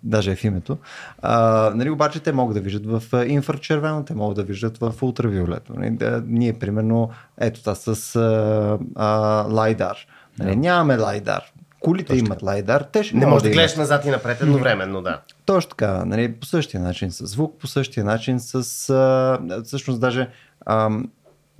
[0.02, 0.78] даже е в името.
[1.22, 5.72] А, нали, обаче те могат да виждат в инфрачервено, те могат да виждат в ултравиолето.
[5.76, 9.08] Нали, да, ние, примерно, ето това с а, а,
[9.50, 9.96] лайдар.
[10.38, 11.42] Нали, нямаме лайдар.
[11.80, 12.26] Колите Точно.
[12.26, 15.20] имат лайдар, те ще Не можеш да, да гледаш назад и напред едновременно, да.
[15.46, 18.54] Точно така, нали, по същия начин с звук, по същия начин с...
[18.90, 20.28] А, всъщност даже
[20.66, 20.90] а,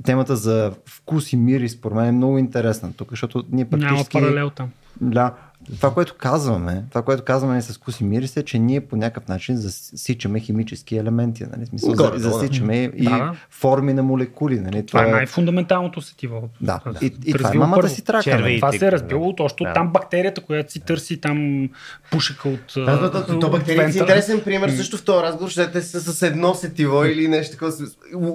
[0.05, 4.17] темата за вкус и мири според мен е много интересна тук, защото ние практически...
[4.17, 4.71] Няма паралел там.
[5.01, 5.35] Да,
[5.77, 9.29] това, което казваме, това, което казваме с вкус и мирисе, е, че ние по някакъв
[9.29, 11.45] начин засичаме химически елементи.
[11.57, 11.67] Нали?
[11.67, 12.97] Смисъл, Горе, засичаме да.
[12.97, 13.35] и да.
[13.51, 14.61] форми на молекули.
[14.61, 14.87] Нали?
[14.87, 16.49] Това, това е най-фундаменталното сетиво.
[16.61, 17.07] Да, да.
[17.07, 18.39] и, и това е мамата си трака.
[18.41, 18.57] Нали?
[18.57, 19.73] Това се е разбило точно да.
[19.73, 21.69] там бактерията, която си търси там
[22.11, 25.71] пушека от Да, да, да, то бактерията е интересен пример също в този разговор, ще
[25.75, 27.73] е с едно сетиво или нещо такова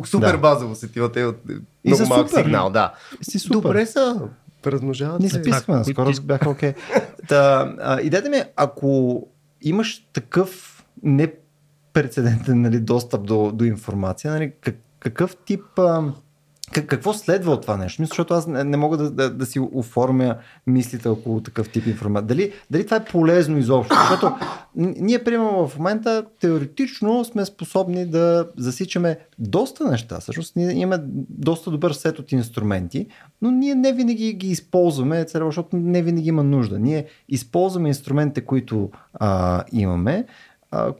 [0.05, 1.37] супер базово сетиво, те от
[1.85, 2.93] много малък сигнал, да.
[3.49, 4.21] Добре са
[4.71, 5.19] размножават.
[5.19, 6.73] Не списваме, скоро бяха окей.
[7.27, 8.01] Okay.
[8.01, 9.21] идеята ми е, ако
[9.62, 16.03] имаш такъв непрецедентен нали, достъп до, до информация, нали, как, какъв тип а,
[16.71, 18.01] какво следва от това нещо?
[18.01, 20.36] Мисля, защото аз не, мога да, да, да си оформя
[20.67, 22.27] мислите около такъв тип информация.
[22.27, 23.95] Дали, дали това е полезно изобщо?
[23.99, 24.36] Защото
[24.75, 30.19] ние, примерно, в момента теоретично сме способни да засичаме доста неща.
[30.19, 33.08] Всъщност ние имаме доста добър сет от инструменти,
[33.41, 36.80] но ние не винаги ги използваме, защото не винаги има нужда.
[36.80, 40.25] Ние използваме инструментите, които а, имаме,
[40.71, 40.93] а,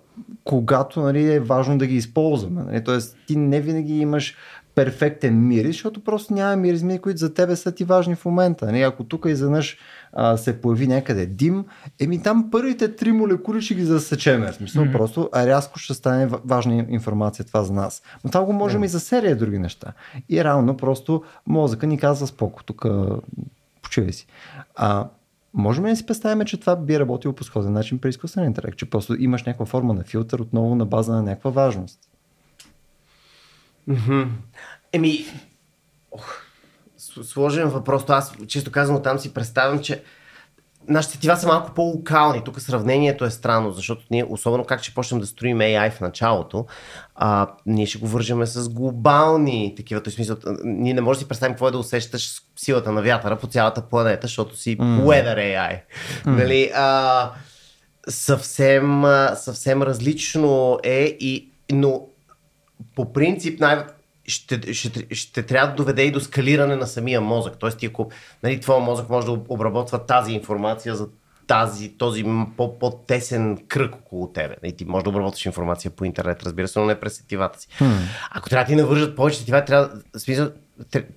[0.44, 2.64] когато нали, е важно да ги използваме.
[2.64, 2.84] Нали?
[2.84, 4.36] Тоест, ти не винаги имаш
[4.78, 8.66] перфектен мирис, защото просто няма миризми, които за тебе са ти важни в момента.
[8.66, 8.72] Не?
[8.72, 8.82] Нали?
[8.82, 9.78] Ако тук изведнъж
[10.14, 11.66] а, се появи някъде дим,
[12.00, 14.42] еми там първите три молекули ще ги засечем.
[14.42, 14.92] В смисъл, mm-hmm.
[14.92, 18.02] просто а рязко ще стане важна информация това за нас.
[18.24, 18.86] Но това го можем yeah.
[18.86, 19.94] и за серия други неща.
[20.30, 22.86] И реално просто мозъка ни казва споко, тук
[23.82, 24.28] почивай си.
[24.76, 25.08] А,
[25.54, 28.78] Можем ли да си представим, че това би работило по сходен начин при изкуствен интелект,
[28.78, 32.00] че просто имаш някаква форма на филтър отново на база на някаква важност?
[33.90, 34.28] Mm-hmm.
[34.94, 35.26] Еми,
[36.12, 36.42] ох,
[37.24, 38.04] сложен въпрос.
[38.10, 40.04] Аз, често казвам, там си представям, че
[40.88, 42.44] нашите сетива са малко по-локални.
[42.44, 46.66] Тук сравнението е странно, защото ние, особено как ще почнем да строим AI в началото,
[47.16, 50.04] а, ние ще го вържаме с глобални такива.
[50.04, 53.38] Той смисъл, ние не можем да си представим какво е да усещаш силата на вятъра
[53.38, 55.02] по цялата планета, защото си mm.
[55.02, 55.80] weather AI.
[56.26, 56.38] Mm.
[56.38, 57.32] Нали, а,
[58.10, 59.04] съвсем,
[59.36, 62.02] съвсем различно е и но
[62.96, 63.84] по принцип най-
[64.28, 67.54] ще, ще, ще трябва да доведе и до скалиране на самия мозък.
[67.60, 68.12] Тоест, ако
[68.44, 71.08] нали, твоя мозък може да обработва тази информация за
[71.48, 72.26] тази, този
[72.58, 74.56] по-тесен кръг около тебе.
[74.64, 77.68] И ти можеш да обработваш информация по интернет, разбира се, но не през сетивата си.
[77.80, 77.98] Hmm.
[78.32, 80.50] Ако трябва да ти навържат повече сетива, трябва, смисъл,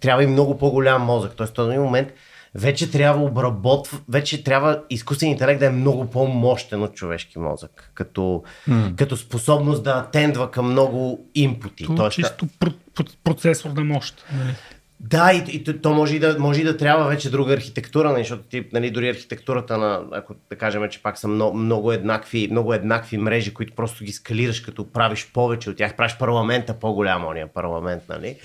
[0.01, 1.33] трябва и много по-голям мозък.
[1.37, 2.09] Тоест, в този момент
[2.55, 8.43] вече трябва обработва, вече трябва изкуствен интелект да е много по-мощен от човешки мозък, като,
[8.69, 8.97] mm.
[8.97, 11.87] като способност да тендва към много импути.
[11.87, 12.47] То, Тоест, чисто
[13.25, 14.25] процесор на мощ.
[15.03, 18.21] Да, и, и то може и, да, може и да трябва вече друга архитектура, нали,
[18.21, 22.49] защото ти, нали, дори архитектурата на, ако да кажем, че пак са много, много, еднакви,
[22.51, 27.27] много еднакви мрежи, които просто ги скалираш, като правиш повече от тях, правиш парламента по-голям,
[27.27, 28.37] ония парламент, нали?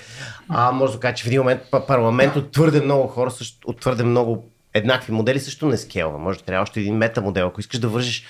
[0.50, 3.80] А може да кажа, че в един момент парламент от твърде много хора, също, от
[3.80, 6.18] твърде много еднакви модели също не скелва.
[6.18, 8.24] Може да трябва още един мета модел, ако искаш да вържиш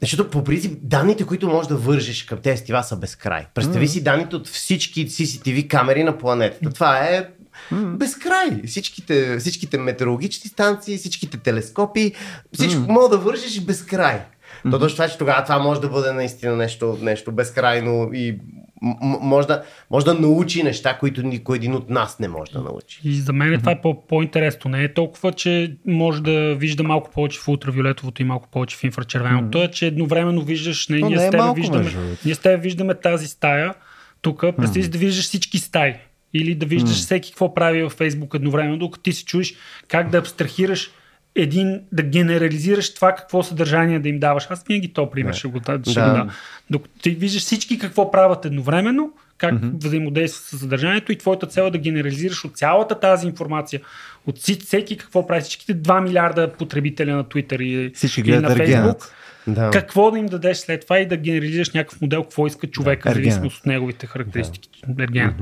[0.00, 3.46] защото по принцип данните, които можеш да вържиш към тези стива са безкрай.
[3.54, 3.90] Представи mm.
[3.90, 6.70] си данните от всички CCTV камери на планетата.
[6.70, 7.28] Това е
[7.72, 7.96] mm.
[7.96, 8.62] безкрай.
[8.66, 12.12] Всичките, всичките метеорологични станции, всичките телескопи,
[12.52, 12.88] всичко mm.
[12.88, 14.22] мога да вържиш безкрай.
[14.64, 14.70] Mm-hmm.
[14.70, 18.38] То точно това, че тогава това може да бъде наистина нещо, нещо безкрайно и
[18.82, 23.00] може да, може да научи неща, които никой един от нас не може да научи.
[23.04, 24.70] И за мен това е по- по-интересно.
[24.70, 28.84] Не е толкова, че може да вижда малко повече в ултравиолетовото и малко повече в
[28.84, 29.50] инфрачервеното.
[29.50, 31.90] То е, че едновременно виждаш, не, ние, не е с тебе виждаме,
[32.24, 33.74] ние с тебе виждаме тази стая.
[34.22, 35.94] Тук, представи си да виждаш всички стаи.
[36.34, 39.54] Или да виждаш всеки какво прави във Фейсбук едновременно, докато ти си чуеш
[39.88, 40.90] как да абстрахираш
[41.36, 44.46] един, да генерализираш това какво съдържание да им даваш.
[44.50, 46.12] Аз винаги то пример ще го, ще да.
[46.12, 46.30] да.
[46.70, 49.86] Докато ти виждаш всички какво правят едновременно, как mm-hmm.
[49.86, 53.80] взаимодейства с съдържанието и твоята цел е да генерализираш от цялата тази информация,
[54.26, 59.10] от всеки какво прави, всичките 2 милиарда потребителя на Twitter и, Всички и на Facebook,
[59.46, 59.70] да.
[59.70, 63.12] какво да им дадеш след това и да генерализираш някакъв модел, какво иска човека, да,
[63.12, 64.82] в зависимост от неговите характеристики.
[64.88, 65.06] Да.
[65.06, 65.32] Mm-hmm.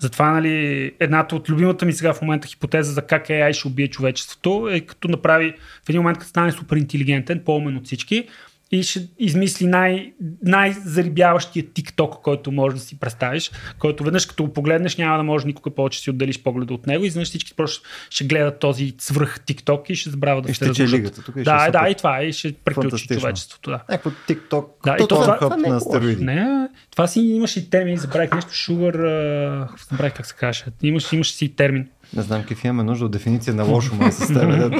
[0.00, 3.88] Затова, нали, едната от любимата ми сега в момента хипотеза за как AI ще убие
[3.88, 8.28] човечеството е като направи в един момент, като стане супер интелигентен, по-умен от всички,
[8.70, 10.12] и ще измисли най-
[10.42, 15.46] най-зарибяващия TikTok, който можеш да си представиш, който веднъж като го погледнеш няма да можеш
[15.46, 19.40] никога повече си отделиш погледа от него и изведнъж всички просто ще гледат този свръх
[19.40, 20.98] TikTok и ще забравят да И се ще че размножат.
[21.00, 23.70] лигата тук и ще Да, са да, и това и ще приключи човечеството.
[23.70, 23.80] Да.
[23.88, 26.24] Някакво TikTok, Да, и това- това не е на стероиди.
[26.24, 28.50] Не, това си имаше и термин, забравих нещо,
[28.86, 30.64] а, забравих как се каже.
[30.82, 31.88] Имаш, имаш си термин.
[32.16, 34.34] Не знам какъв имаме нужда от дефиниция на лошо май с теб.
[34.34, 34.70] Да,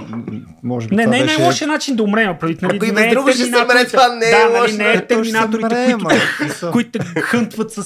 [0.62, 1.36] може би Не, това не е беше...
[1.38, 2.62] най-лошия начин да умрем, предвид.
[2.62, 4.60] Нали, Ако и не без е друго ще се умре, това не е да, лошо.
[4.62, 5.96] нали, не е се терминаторите, умре,
[6.38, 7.82] които, ма, които те хънтват с,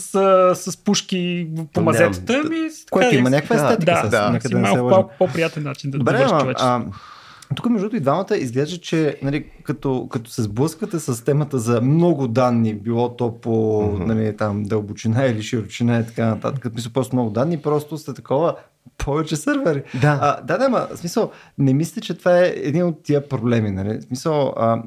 [0.55, 2.43] с пушки по мазетата.
[2.47, 4.01] Ами, Което има някаква естетика.
[4.03, 6.91] Да, да, нека да не се малко, по-приятен начин да Добре, човечеството.
[7.57, 11.81] тук между другото и двамата изглежда, че нали, като, като се сблъскате с темата за
[11.81, 14.07] много данни, било то по Мгм.
[14.07, 18.15] нали, там, дълбочина или широчина и така нататък, като мисля просто много данни, просто сте
[18.15, 18.55] такова
[18.99, 19.83] повече сървъри.
[20.01, 20.19] Да.
[20.23, 23.71] А, да, да, ма, в смисъл, не мисля, че това е един от тия проблеми.
[23.71, 23.99] Нали?
[23.99, 24.83] В смисъл, а,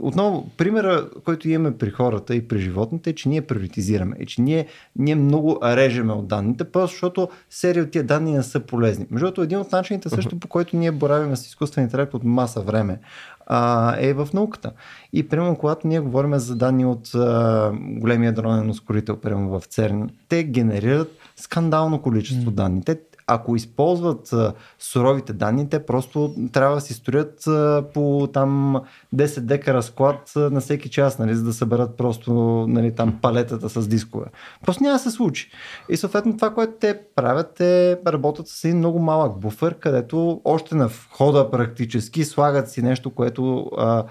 [0.00, 4.42] отново, примера, който имаме при хората и при животните е, че ние приоритизираме и че
[4.42, 4.66] ние,
[4.96, 9.06] ние много режеме от данните, просто защото серия от тия данни не са полезни.
[9.10, 12.60] Между другото, един от начините също, по който ние боравим с изкуствен интелект от маса
[12.60, 12.98] време,
[13.46, 14.72] а, е в науката.
[15.12, 20.10] И примерно, когато ние говорим за данни от а, големия дронен ускорител, примерно в ЦЕРН,
[20.28, 22.82] те генерират скандално количество данни.
[22.84, 28.80] Те ако използват а, суровите данни, те просто трябва да си строят а, по там
[29.14, 32.32] 10 дека разклад а, на всеки час, нали, за да съберат просто
[32.68, 34.26] нали, там палетата с дискове.
[34.64, 35.50] Просто няма да се случи.
[35.88, 40.74] И съответно това, което те правят е работят с един много малък буфер, където още
[40.74, 44.04] на входа практически слагат си нещо, което а,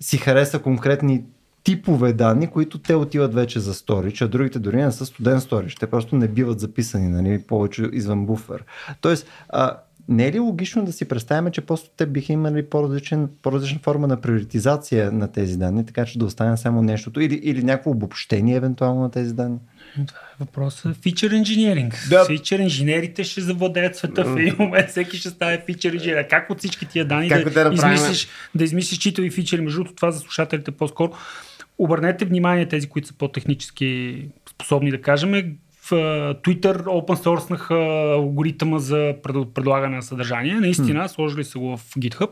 [0.00, 1.24] си хареса конкретни
[1.64, 5.74] типове данни, които те отиват вече за сторич, а другите дори не са студент сторич.
[5.74, 8.64] Те просто не биват записани нали, повече извън буфер.
[9.00, 9.76] Тоест, а,
[10.08, 14.06] не е ли логично да си представим, че просто те биха имали по-различен, по-различна форма
[14.06, 18.56] на приоритизация на тези данни, така че да остане само нещото или, или някакво обобщение
[18.56, 19.58] евентуално на тези данни?
[19.94, 20.96] Това е въпросът.
[21.02, 22.06] Фичър инженеринг.
[22.10, 22.24] Да.
[22.24, 24.88] Фичър инженерите ще завладеят света в един момент.
[24.88, 26.28] Всеки ще стане фичър инженер.
[26.28, 29.60] Как от всички тия данни Как да, да измислиш, да измислиш читави фичери?
[29.60, 31.12] Между другото, това за слушателите по-скоро.
[31.78, 34.18] Обърнете внимание тези, които са по-технически
[34.50, 35.30] способни да кажем.
[35.82, 35.90] В
[36.34, 37.70] Twitter open source
[38.14, 40.54] алгоритъма за пред- предлагане на съдържание.
[40.54, 42.30] Наистина, сложили са го в GitHub.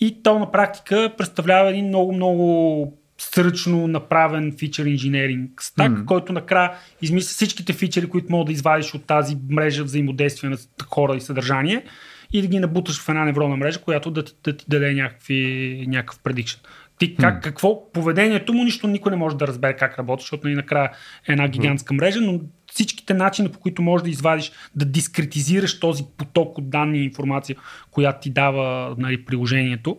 [0.00, 6.04] И то на практика представлява един много-много сръчно направен фичър инженеринг стак, Мгм.
[6.04, 10.56] който накрая измисля всичките фичери, които мога да извадиш от тази мрежа взаимодействие на
[10.86, 11.84] хора и съдържание
[12.32, 15.84] и да ги набуташ в една невронна мрежа, която да ти, да ти даде някакви,
[15.88, 16.60] някакъв предикшн.
[16.98, 20.56] Ти как, какво, поведението му нищо никой не може да разбере как работи, защото нали,
[20.56, 20.90] накрая
[21.28, 22.40] е една гигантска мрежа, но
[22.72, 27.56] всичките начини, по които можеш да извадиш, да дискретизираш този поток от данни и информация,
[27.90, 29.98] която ти дава нали, приложението,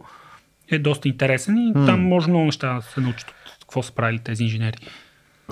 [0.72, 4.20] е доста интересен и там може много неща да се научат от какво са правили
[4.20, 4.78] тези инженери.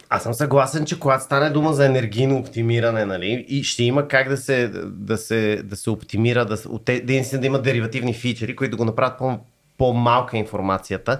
[0.09, 4.29] Аз съм съгласен, че когато стане дума за енергийно оптимиране, нали, и ще има как
[4.29, 8.77] да се, да се, да се оптимира, да, да, да има деривативни фичери, които да
[8.77, 9.39] го направят по,
[9.77, 11.19] по-малка информацията.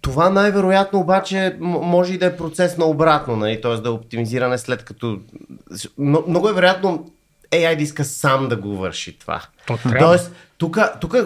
[0.00, 3.60] Това най-вероятно обаче може и да е процес на обратно, нали?
[3.60, 3.76] т.е.
[3.76, 5.18] да е оптимизиране след като...
[5.98, 7.12] Но, много е вероятно
[7.50, 9.42] AI да иска сам да го върши това.
[9.66, 9.98] То трябва.
[9.98, 11.16] Тоест, тук, тук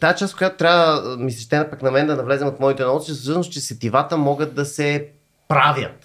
[0.00, 2.86] тази част, която трябва, ми се ще пък на мен да навлезем от моите е
[3.14, 5.08] всъщност, че сетивата могат да се
[5.48, 5.99] правят.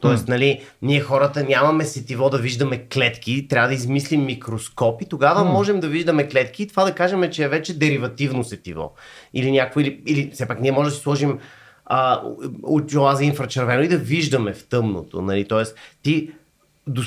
[0.00, 5.44] Тоест, нали, ние хората нямаме сетиво да виждаме клетки, трябва да измислим микроскоп и тогава
[5.44, 8.92] можем да виждаме клетки и това да кажем, че е вече деривативно сетиво.
[9.34, 11.38] Или някакво, или, или все пак ние може да си сложим
[11.86, 12.22] а,
[12.62, 15.22] очила за инфрачервено и да виждаме в тъмното.
[15.22, 15.48] Нали?
[15.48, 16.30] Тоест, ти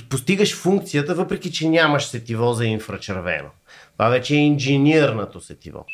[0.09, 3.49] постигаш функцията, въпреки че нямаш сетиво за инфрачервено.
[3.93, 5.85] Това вече е инженерното сетиво.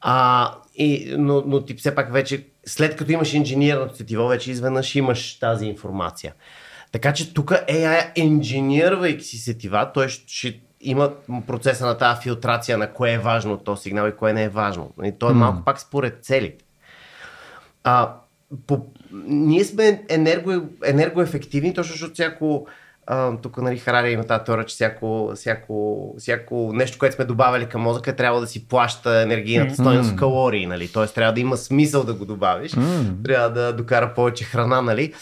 [0.00, 4.94] А, и, но, но ти все пак вече, след като имаш инженерното сетиво, вече изведнъж
[4.94, 6.34] имаш тази информация.
[6.92, 11.12] Така че тук AI, инженервайки си сетива, той ще, ще има
[11.46, 14.48] процеса на тази филтрация на кое е важно от този сигнал и кое не е
[14.48, 14.90] важно.
[15.04, 16.64] И то е малко пак според целите.
[17.84, 18.14] А,
[18.66, 18.86] по,
[19.26, 22.66] ние сме енерго, енергоефективни, точно защото всяко
[23.10, 27.66] а, тук нали, Харари има тази теория, че всяко, всяко, всяко нещо, което сме добавили
[27.66, 30.66] към мозъка, трябва да си плаща енергийната стойност в калории.
[30.66, 30.88] Нали?
[30.88, 32.72] Тоест трябва да има смисъл да го добавиш.
[33.24, 34.82] Трябва да докара повече храна.
[34.82, 35.12] Нали?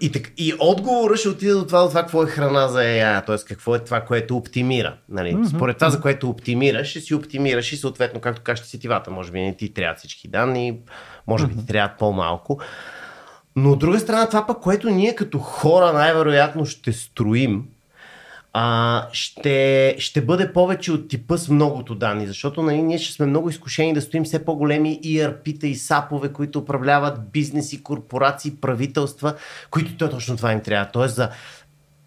[0.00, 3.26] И, так, и отговора ще отиде до това, до това какво е храна за AI,
[3.26, 3.36] т.е.
[3.48, 4.94] какво е това, което оптимира.
[5.08, 5.34] Нали?
[5.34, 5.56] Mm-hmm.
[5.56, 9.10] Според това, за което оптимираш, ще си оптимираш и съответно, както кажеш, сетивата.
[9.10, 10.78] Може би не ти трябват всички данни,
[11.26, 12.60] може би ти трябват по-малко.
[13.56, 17.64] Но от друга страна, това пък, което ние като хора най-вероятно ще строим,
[18.52, 23.26] а, ще, ще бъде повече от типа с многото данни, защото нали, ние ще сме
[23.26, 29.34] много изкушени да стоим все по-големи ERP-та и сапове, които управляват бизнеси, корпорации, правителства,
[29.70, 30.90] които то точно това им трябва.
[30.92, 31.30] Тоест за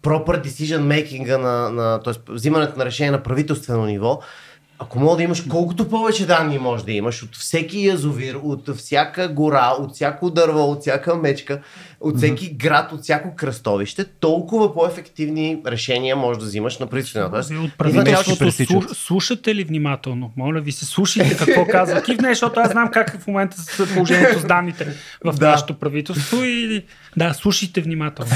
[0.02, 2.32] proper decision making на, на т.е.
[2.32, 4.20] взимането на решение на правителствено ниво,
[4.82, 9.28] ако мога да имаш колкото повече данни може да имаш от всеки язовир, от всяка
[9.28, 11.60] гора, от всяко дърво, от всяка мечка,
[12.00, 16.86] от всеки град, от всяко кръстовище, толкова по-ефективни решения може да взимаш на
[17.48, 20.32] Вие от правителството слушате ли внимателно?
[20.36, 23.94] Моля ви се, слушайте какво казва Кив, не, защото аз знам как в момента с
[23.94, 24.86] положението с данните
[25.24, 25.50] в Да.
[25.50, 26.84] нашето правителство и
[27.16, 28.30] да, слушайте внимателно.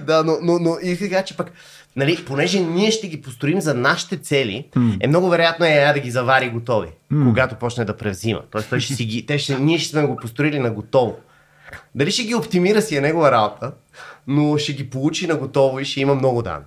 [0.06, 1.52] да, но, но, но и сега, че пък,
[1.96, 4.64] нали, понеже ние ще ги построим за нашите цели,
[5.00, 6.88] е много вероятно е да ги завари готови,
[7.28, 8.42] когато почне да превзима.
[8.50, 11.16] Тоест, той ще си ги, те ще, ние ще сме го построили на готово.
[11.94, 13.72] Дали ще ги оптимира си е негова работа,
[14.26, 16.64] но ще ги получи на готово и ще има много данни.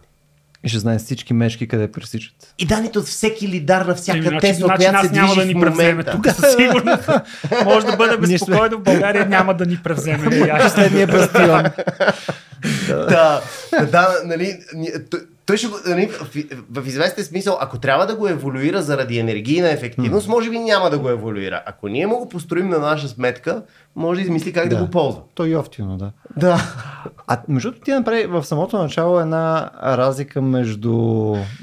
[0.63, 2.53] И ще знае всички мечки къде пресичат.
[2.59, 5.53] И данните от всеки лидар на всяка значи, Тесла, значи която се няма движи да
[5.53, 7.09] ни превземе тук със сигурност.
[7.65, 10.59] Може да бъде безпокойно, в България няма да ни превземе.
[10.63, 11.63] Последния бастион.
[12.87, 13.41] да,
[13.91, 14.59] да, нали,
[15.45, 16.27] той- той ще го, нали, в,
[16.81, 20.99] в известен смисъл, ако трябва да го еволюира заради енергийна ефективност, може би няма да
[20.99, 21.63] го еволюира.
[21.65, 23.63] Ако ние му го построим на наша сметка,
[23.95, 24.81] може да измисли как да, Да.
[24.83, 25.21] го ползва.
[25.35, 26.11] То е офтино, да.
[26.37, 26.61] Да.
[27.27, 30.93] А между другото ти направи в самото начало една разлика между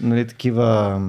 [0.00, 1.00] нали, такива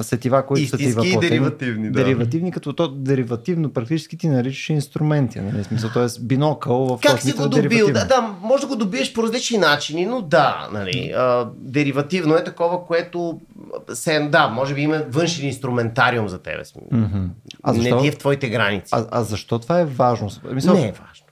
[0.00, 1.30] сетива, които са ти Истински въплатени.
[1.30, 2.04] деривативни, да.
[2.04, 5.40] Деривативни, като то деривативно практически ти наричаш инструменти.
[5.40, 5.64] Нали?
[5.64, 6.06] Смисъл, т.е.
[6.20, 7.86] бинокъл в Как си го е добил?
[7.86, 12.44] Да, да, може да го добиеш по различни начини, но да, нали, а, деривативно е
[12.44, 13.40] такова, което
[13.92, 16.62] се, да, може би има външен инструментариум за тебе.
[16.92, 17.24] Мгм.
[17.62, 18.88] А Не защо, ти е в твоите граници.
[18.92, 20.30] а, а защо това е важно?
[20.52, 21.26] Мисъл, не е важно.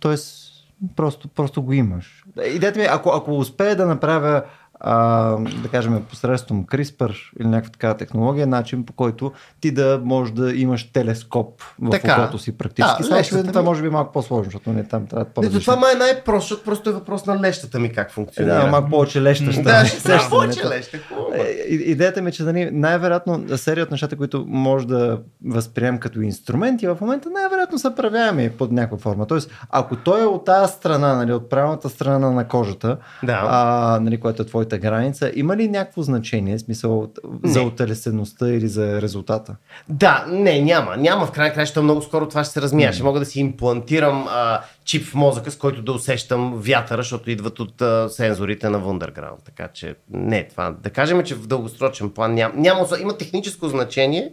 [0.00, 0.50] Тоест,
[0.96, 2.24] просто, просто го имаш.
[2.46, 4.42] Идеята ми ако, ако успее да направя
[4.84, 10.34] а, да кажем, посредством CRISPR или някаква такава технология, начин по който ти да можеш
[10.34, 12.22] да имаш телескоп в Така.
[12.22, 13.02] окото си практически.
[13.02, 15.60] Да, Само, лещата това може би е малко по-сложно, защото не там трябва по Ето,
[15.60, 18.54] това май е най-просто, защото просто е въпрос на лещата ми как функционира.
[18.54, 19.62] да, малко повече леща.
[19.62, 20.98] Да, ще ще повече леща.
[21.08, 21.28] хубаво.
[21.34, 26.20] Е, Идеята ми е, че нали, най-вероятно серия от нещата, които може да възприемем като
[26.20, 29.26] инструменти, в момента най-вероятно са правяеми под някаква форма.
[29.26, 33.42] Тоест, ако той е от тази страна, нали, от правилната страна на кожата, Да.
[33.48, 37.08] а, нали, което е твоята граница, има ли някакво значение, смисъл
[37.44, 37.66] за Не.
[37.66, 39.56] отелесеността или за резултата?
[39.88, 40.96] Да, не, няма.
[40.96, 42.92] Няма в край краща много скоро това ще се размия.
[42.92, 47.30] Ще мога да си имплантирам а, чип в мозъка, с който да усещам вятъра, защото
[47.30, 49.44] идват от а, сензорите на Wonderground.
[49.44, 50.74] Така че не, това.
[50.82, 52.54] Да кажем, че в дългосрочен план няма.
[52.56, 54.32] няма има техническо значение,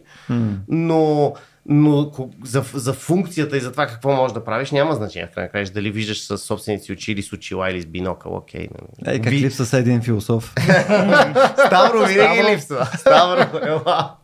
[0.69, 1.33] но,
[1.71, 2.11] но
[2.43, 5.27] за, за функцията и за това какво можеш да правиш няма значение.
[5.27, 8.35] В край краща дали виждаш с собствените си очи или с очила или с бинокъл.
[8.35, 8.67] Окей.
[9.05, 9.15] нали.
[9.15, 10.53] Е, как Ви- липса с един философ?
[11.67, 12.85] Ставро винаги липсва.
[12.97, 14.15] Ставро, ела.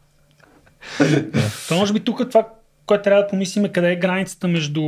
[1.68, 2.48] То може би тук това,
[2.86, 4.82] което трябва да помислим е къде е границата между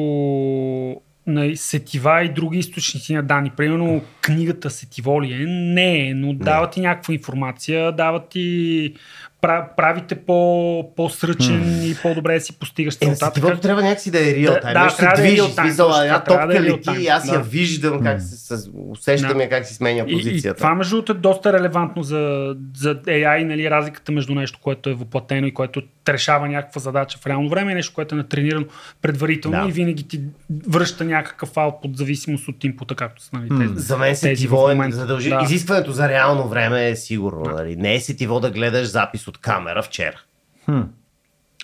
[1.28, 3.52] на сетива и други източници на данни.
[3.58, 5.46] Примерно книгата сетиво ли е?
[5.48, 8.94] Не е, но дава ти някаква информация, дава ти
[9.42, 13.16] правите по, по-сръчен и по-добре да си постигаш Е, целта.
[13.16, 14.74] сетивото така- трябва някакси да е реал Да, тайм.
[14.74, 17.28] да, Нещо се трябва да е смисъл, една да топка е real лети и аз
[17.28, 17.40] я да.
[17.40, 18.56] виждам как се,
[18.90, 19.44] усещам Да.
[19.44, 20.58] я как си сменя И, и позицията.
[20.58, 22.20] това между другото е доста релевантно за,
[22.76, 25.82] за AI, нали, разликата между нещо, което е въплатено и което
[26.14, 28.66] решава някаква задача в реално време и нещо, което е натренирано
[29.02, 29.70] предварително Да.
[29.70, 30.22] и винаги ти
[30.68, 33.80] връща някакъв output, в зависимост от инпута, както са нали, тези.
[33.80, 35.30] За мен сетиво е задължи...
[35.30, 35.42] Да.
[35.44, 37.42] Изискването за реално време е сигурно.
[37.42, 37.76] Нали?
[37.76, 40.20] Не е сетиво да гледаш запис от камера вчера.
[40.66, 40.82] Хм.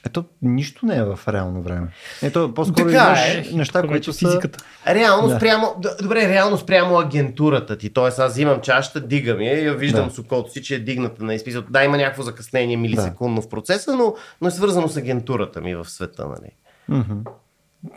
[0.05, 1.87] Ето, нищо не е в реално време.
[2.21, 3.55] Ето, по-скоро Така имаш е.
[3.55, 4.19] неща, които са...
[4.27, 4.59] физиката.
[4.87, 5.35] Реално Да.
[5.35, 7.89] спрямо, добре, реално спрямо агентурата ти.
[7.89, 10.13] Тоест аз взимам чашата, дигам я и я виждам Да.
[10.13, 11.63] с окото си, че е дигната на изписал.
[11.69, 15.85] Да, има някакво закъснение милисекундно в процеса, но, но е свързано с агентурата ми в
[15.89, 16.25] света.
[16.27, 16.49] Нали?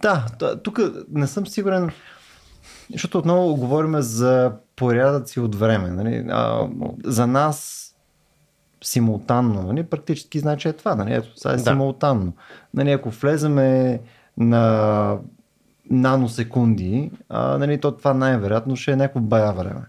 [0.03, 0.27] Да,
[0.63, 0.81] тук
[1.11, 1.91] не съм сигурен,
[2.93, 5.91] защото отново говорим за порядъци от време.
[5.91, 6.25] Нали?
[6.31, 6.69] А,
[7.05, 7.83] за нас
[8.87, 9.83] симултанно, нали?
[9.83, 10.95] практически значи е това.
[10.95, 11.15] Нали?
[11.15, 11.63] Ето, сега е Да.
[11.63, 12.33] симултанно.
[12.75, 14.01] Нали, ако влеземе
[14.37, 15.17] на
[15.91, 19.83] наносекунди, а, нали, то това най-вероятно ще е някакво бая време.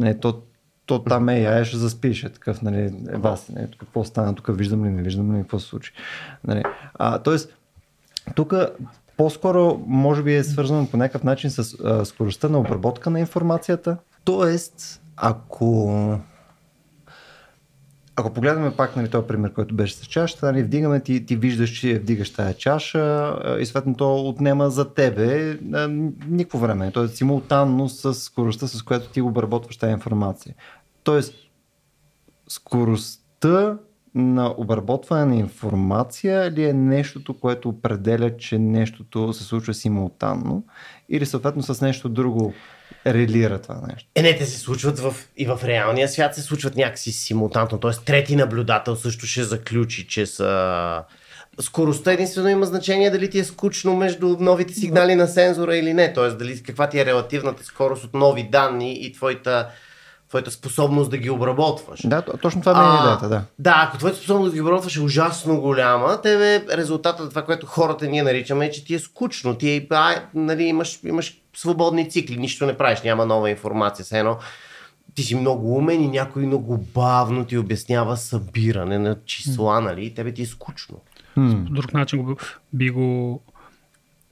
[0.00, 0.42] Нали, то,
[0.86, 2.80] то там е, я ще заспише такъв, нали,
[3.12, 5.92] е вас, нали, какво стана, тук виждам ли, не виждам ли, какво се случи.
[6.44, 6.62] Нали.
[6.94, 7.56] А, тоест,
[8.34, 8.54] тук
[9.16, 13.96] по-скоро може би е свързано по някакъв начин с а, скоростта на обработка на информацията.
[14.24, 16.18] Тоест, ако
[18.16, 21.70] ако погледнем пак нали, този пример, който беше с чашата, нали, вдигаме ти, ти виждаш,
[21.70, 25.58] че вдигаш тая чаша и съответно то отнема за тебе
[26.28, 26.90] никакво време.
[26.90, 30.54] Тоест симултанно с скоростта, с която ти обработваш тази информация.
[31.04, 31.34] Тоест,
[32.48, 33.78] скоростта
[34.14, 40.64] на обработване на информация ли е нещото, което определя, че нещото се случва симултанно
[41.08, 42.52] или съответно с нещо друго
[43.06, 44.08] релира това нещо?
[44.14, 47.78] Е, не, те се случват в, и в реалния свят, се случват някакси симултантно.
[47.78, 51.02] Тоест, трети наблюдател също ще заключи, че са...
[51.60, 56.12] Скоростта единствено има значение дали ти е скучно между новите сигнали на сензора или не.
[56.12, 59.68] Тоест, дали каква ти е релативната скорост от нови данни и твоята
[60.32, 62.00] твоята способност да ги обработваш.
[62.04, 63.42] Да, точно това ми е идеята, да.
[63.58, 67.66] Да, ако твоята способност да ги обработваш е ужасно голяма, тебе резултатът от това, което
[67.66, 69.58] хората ние наричаме е, че ти е скучно.
[69.58, 74.04] Ти е, а, нали, имаш, имаш свободни цикли, нищо не правиш, няма нова информация.
[74.04, 74.38] Все едно
[75.14, 80.04] ти си много умен и някой много бавно ти обяснява събиране на числа, нали?
[80.06, 81.00] И тебе ти е скучно.
[81.34, 82.34] По друг начин би,
[82.72, 83.40] би го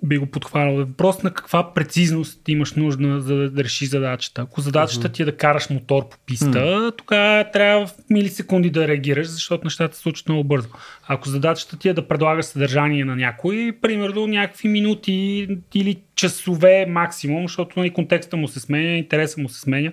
[0.03, 0.77] би го подхванал.
[0.77, 4.43] Въпрос на каква прецизност имаш нужда за да решиш задачата.
[4.43, 6.97] Ако задачата ти е да караш мотор по писта, mm.
[6.97, 10.69] тогава трябва в милисекунди да реагираш, защото нещата се случват много бързо.
[11.09, 17.43] Ако задачата ти е да предлагаш съдържание на някой, примерно някакви минути или часове максимум,
[17.43, 19.93] защото и нали, контекста му се сменя, интереса му се сменя,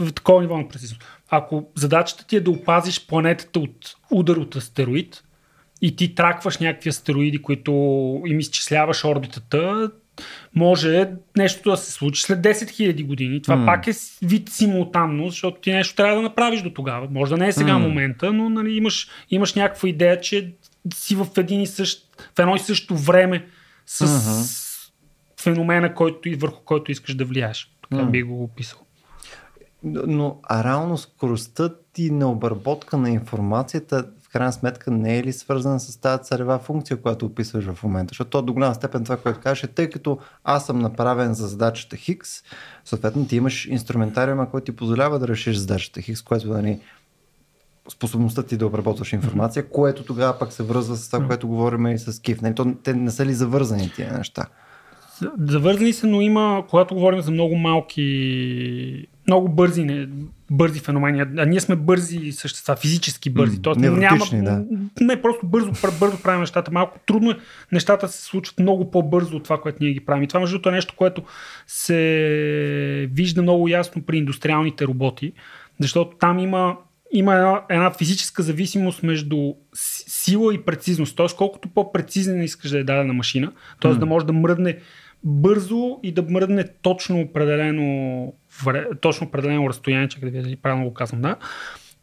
[0.00, 1.04] в такова ниво на прецизност.
[1.30, 5.22] Ако задачата ти е да опазиш планетата от удар от астероид,
[5.82, 7.72] и ти тракваш някакви астероиди, които
[8.26, 9.90] им изчисляваш орбитата,
[10.54, 13.42] може нещо да се случи след 10 000 години.
[13.42, 13.66] Това mm.
[13.66, 17.08] пак е вид симултанно, защото ти нещо трябва да направиш до тогава.
[17.10, 17.82] Може да не е сега mm.
[17.82, 20.52] момента, но нали, имаш, имаш някаква идея, че
[20.94, 23.46] си в, един и същ, в едно и също време
[23.86, 24.90] с mm-hmm.
[25.42, 27.70] феномена, който, върху който искаш да влияеш.
[27.90, 28.10] Така mm.
[28.10, 28.78] би го описал.
[29.84, 35.80] Но а реално скоростта ти на обработка на информацията крайна сметка не е ли свързана
[35.80, 38.10] с тази царева функция, която описваш в момента?
[38.10, 41.48] Защото то до голяма степен това, което кажеш, е, тъй като аз съм направен за
[41.48, 42.30] задачата Хикс,
[42.84, 46.80] съответно ти имаш инструментариума, който ти позволява да решиш задачата Хикс, което да ни
[47.88, 51.98] способността ти да обработваш информация, което тогава пък се връзва с това, което говорим и
[51.98, 52.42] с Кив.
[52.42, 52.54] Нали?
[52.54, 54.46] То, те не са ли завързани тия неща?
[55.38, 60.08] Завързани са, но има, когато говорим за много малки, много бързи, не,
[60.50, 63.62] бързи феномени, а ние сме бързи същества, физически бързи.
[63.62, 64.64] Тоест, няма, да.
[65.00, 66.70] Не, просто бързо, бързо правим нещата.
[66.70, 67.36] Малко трудно е.
[67.72, 70.22] Нещата се случват много по-бързо от това, което ние ги правим.
[70.22, 71.22] И това, между другото, е нещо, което
[71.66, 75.32] се вижда много ясно при индустриалните роботи,
[75.80, 76.76] защото там има
[77.12, 81.16] има една, една физическа зависимост между сила и прецизност.
[81.16, 83.90] Тоест, колкото по-прецизна искаш да е дадена машина, т.е.
[83.90, 83.98] Mm.
[83.98, 84.78] да може да мръдне
[85.24, 88.32] бързо и да мръдне точно определено,
[89.00, 91.36] точно определено разстояние, чакай да ви правилно го казвам, да,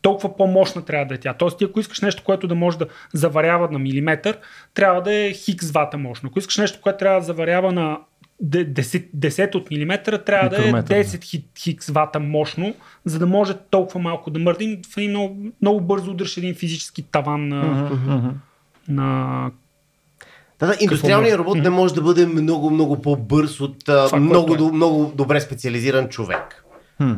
[0.02, 1.34] толкова по-мощна трябва да е тя.
[1.34, 4.38] Тоест, ти ако искаш нещо, което да може да заварява на милиметър,
[4.74, 6.30] трябва да е хикс вата мощно.
[6.30, 8.00] Ако искаш нещо, което трябва да заварява на
[8.44, 14.00] 10, 10 от милиметъра, трябва да е 10 хикс вата мощно, за да може толкова
[14.00, 14.82] малко да мърди.
[14.98, 18.32] Много, много бързо удръж един физически таван на, uh-huh.
[18.88, 19.52] на
[20.60, 24.72] да, да, индустриалният робот не може да бъде много, много по-бърз от Това, много, е.
[24.72, 26.66] много добре специализиран човек.
[26.98, 27.14] Хм.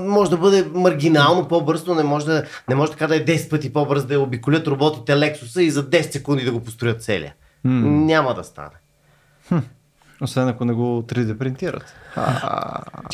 [0.00, 3.50] Може да бъде маргинално по-бърз, но не може, да, не може така да е 10
[3.50, 7.34] пъти по-бърз да обиколят роботите Лексуса и за 10 секунди да го построят целия.
[7.62, 8.04] Хм.
[8.06, 8.76] Няма да стане.
[9.48, 9.58] Хм.
[10.22, 11.94] Освен ако не го 3D принтират.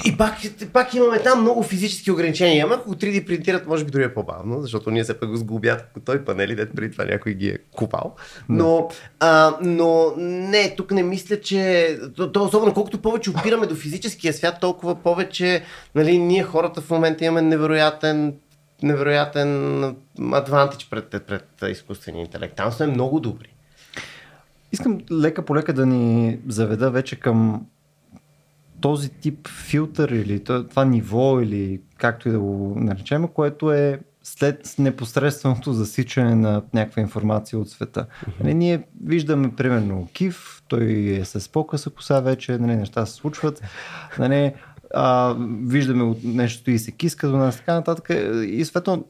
[0.05, 0.35] И пак,
[0.73, 2.65] пак имаме там много физически ограничения.
[2.65, 5.37] Ама ако го 3D принтират, може би дори е по-бавно, защото ние се пък го
[5.37, 8.15] сглобят ако той панели, дето преди това някой ги е купал.
[8.49, 8.91] Но,
[9.21, 11.99] а, но не, тук не мисля, че...
[12.17, 15.63] То, то, особено колкото повече опираме до физическия свят, толкова повече
[15.95, 18.35] нали, ние хората в момента имаме невероятен
[18.83, 19.85] невероятен
[20.33, 22.57] адвантич пред, пред изкуствения интелект.
[22.57, 23.54] Там сме много добри.
[24.75, 27.67] Искам лека по лека да ни заведа вече към
[28.81, 34.75] този тип филтър или това ниво или както и да го наречем, което е след
[34.79, 38.07] непосредственото засичане на някаква информация от света.
[38.07, 38.41] Mm-hmm.
[38.41, 40.85] Нали, ние виждаме примерно Кив, той
[41.21, 43.63] е с по-къса коса вече, нали, неща се случват.
[44.19, 44.55] Нали,
[44.95, 48.11] а, виждаме от нещо и се киска до нас, така нататък.
[48.47, 49.05] И съответно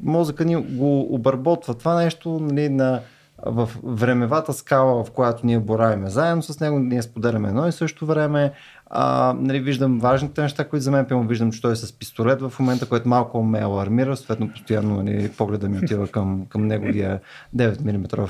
[0.00, 3.00] мозъка ни го обработва това нещо нали, на
[3.46, 8.06] в времевата скала, в която ние боравиме заедно с него, ние споделяме едно и също
[8.06, 8.52] време.
[8.96, 12.40] А, нали, виждам важните неща, които за мен пълно виждам, че той е с пистолет
[12.40, 17.20] в момента, което малко ме алармира, съответно постоянно нали, погледа ми отива към, към неговия
[17.56, 18.28] 9 мм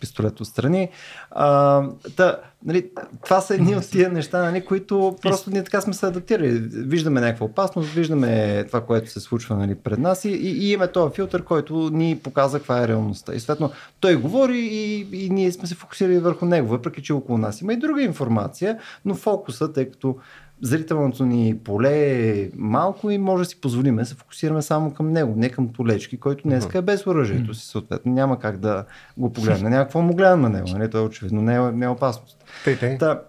[0.00, 0.88] пистолет отстрани.
[1.30, 1.82] А,
[2.16, 2.90] та, нали,
[3.24, 6.50] това са едни от тия неща, нали, които просто ние така сме се адаптирали.
[6.72, 10.92] Виждаме някаква опасност, виждаме това, което се случва нали, пред нас и, и, и имаме
[10.92, 13.34] този филтър, който ни показва каква е реалността.
[13.34, 13.70] И съответно
[14.00, 17.72] той говори и, и ние сме се фокусирали върху него, въпреки че около нас има
[17.72, 20.16] и друга информация, но фокусът е тъй като
[20.62, 21.90] зрителното ни поле
[22.30, 25.68] е малко и може да си позволим да се фокусираме само към него, не към
[25.68, 28.84] Толечки, който днес е без оръжието си, съответно няма как да
[29.16, 29.70] го погледне.
[29.70, 30.90] Някакво му гледам на него, нали?
[30.90, 32.44] той очевидно не е, не е опасност.
[32.64, 32.98] Тъй, тъй.
[32.98, 33.20] Та,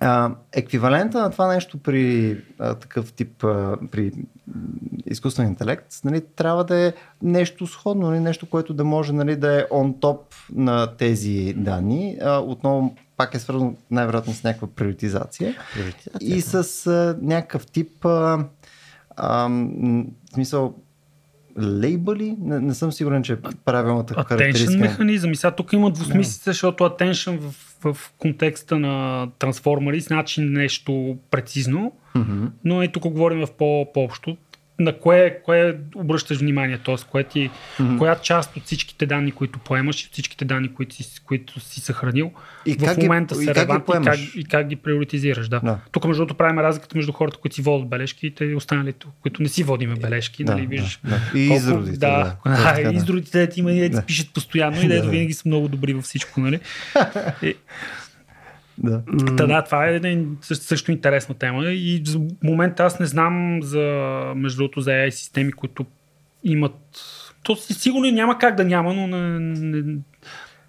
[0.00, 4.12] а, еквивалента на това нещо при а, такъв тип, а, при
[5.06, 9.60] изкуствен интелект, нали, трябва да е нещо сходно, нали, нещо, което да може нали, да
[9.60, 12.18] е он топ на тези данни.
[12.22, 15.54] А, отново пак е свързано най-вероятно с някаква приоритизация.
[15.74, 16.54] Приоритизация, И с
[16.86, 18.44] а, някакъв тип а,
[19.16, 19.48] а,
[20.34, 20.74] смисъл
[21.60, 24.78] лейбъли, не, не съм сигурен, че е правилната Attention характеристика.
[24.78, 25.32] механизъм.
[25.32, 27.54] И сега тук има двусмислица, защото attention в,
[27.84, 32.46] в контекста на трансформери значи нещо прецизно, Мгм.
[32.64, 34.36] но и тук говорим в по- по-общо.
[34.80, 36.94] На кое, кое обръщаш внимание, т.е.
[37.10, 37.50] Кое ти,
[37.98, 42.32] коя част от всичките данни, които поемаш и всичките данни, които си, които си съхранил,
[42.66, 45.48] И в ги- момента и са ги релевантни и как, и как ги приоритизираш.
[45.48, 45.60] Да.
[45.60, 45.78] Да.
[45.92, 49.42] Тук, между другото, правим разликата между хората, които си водят бележки и те останалите, които
[49.42, 50.44] не си водиме бележки.
[50.44, 51.00] Да, нали, да, виждаш.
[51.04, 51.20] да.
[51.34, 52.50] И колко- изродите, Да, да.
[52.76, 52.82] да.
[52.82, 52.96] Да.
[52.96, 54.02] изродите, дето има и дето Да.
[54.02, 56.40] пишат постоянно и дето винаги са много добри във всичко.
[56.40, 56.60] Нали?
[57.42, 57.54] И,
[58.82, 59.02] Да.
[59.36, 63.82] Та, да, това е един също, интересна тема и за момента аз не знам за,
[64.36, 65.86] между другото, за AI системи, които
[66.44, 66.76] имат...
[67.42, 69.96] То си- сигурно няма как да няма, но не, не,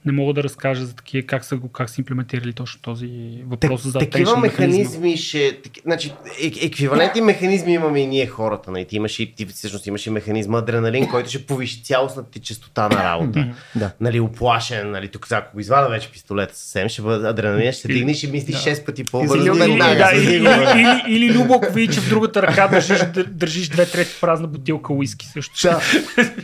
[0.06, 3.10] не мога да разкажа за такива, как са, го, как са имплементирали точно този
[3.46, 5.62] въпрос за такива механизми ще...
[5.64, 8.72] таки- Значи, е, еквивалентни механизми имаме и ние хората.
[8.72, 8.86] Нали?
[8.86, 12.90] Ти имаш и, ти всъщност имаш и механизма адреналин, който ще повиши цялостната ти частота
[12.90, 13.48] на работа.
[13.76, 13.92] Да.
[14.00, 17.88] Нали, оплашен, нали, тук сега, ако го извада вече пистолета съвсем, ще бъде адреналин, ще
[17.88, 18.62] Или- дигне, ще мислиш да.
[18.62, 19.36] 6 пъти по-бързо.
[19.36, 23.28] Или, да, или, или, или, или Любо, ако види, че в другата ръка държиш, дър-
[23.28, 25.54] държиш две трети празна бутилка уиски също.
[25.64, 25.82] Да.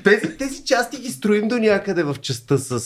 [0.04, 2.80] тези, тези части ги строим до някъде в частта с,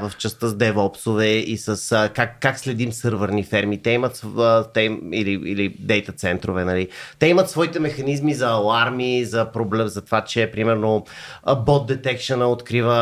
[0.00, 3.82] в частта с DevOps-ове и с а, как, как следим сървърни ферми.
[3.82, 6.64] Те имат св- те, или, или дейта центрове.
[6.64, 6.88] Нали.
[7.18, 11.04] Те имат своите механизми за аларми, за проблем, за това, че примерно
[11.42, 12.94] а, бот детекшена открива,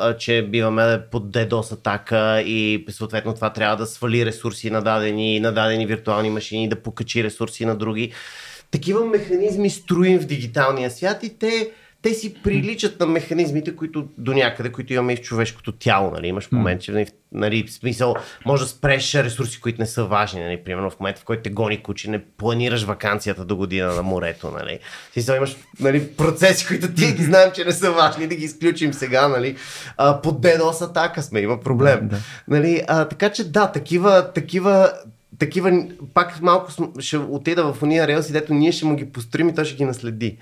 [0.00, 5.40] а, че биваме под DDoS атака и съответно това трябва да свали ресурси на дадени,
[5.40, 8.12] на дадени виртуални машини, да покачи ресурси на други.
[8.70, 11.70] Такива механизми строим в дигиталния свят и те,
[12.06, 16.10] те си приличат на механизмите, които до някъде, които имаме и в човешкото тяло.
[16.10, 16.26] Нали?
[16.26, 20.04] Имаш момент, че нали, в- нали, в смисъл, може да спреш ресурси, които не са
[20.04, 20.40] важни.
[20.40, 20.64] Нали?
[20.64, 24.50] Примерно в момента, в който те гони куче, не планираш вакансията до година на морето.
[24.50, 24.78] Нали?
[25.12, 28.94] Смисъл, имаш нали, процеси, които ти ги знаем, че не са важни, да ги изключим
[28.94, 29.28] сега.
[29.28, 29.56] Нали?
[29.96, 32.08] А, под DDoS атака сме, има проблем.
[32.08, 32.16] Да.
[32.48, 32.82] Нали?
[32.88, 34.92] А, така че да, такива, такива
[35.38, 39.54] такива, пак малко ще отида в уния релси, дето ние ще му ги построим и
[39.54, 40.38] той ще ги наследи.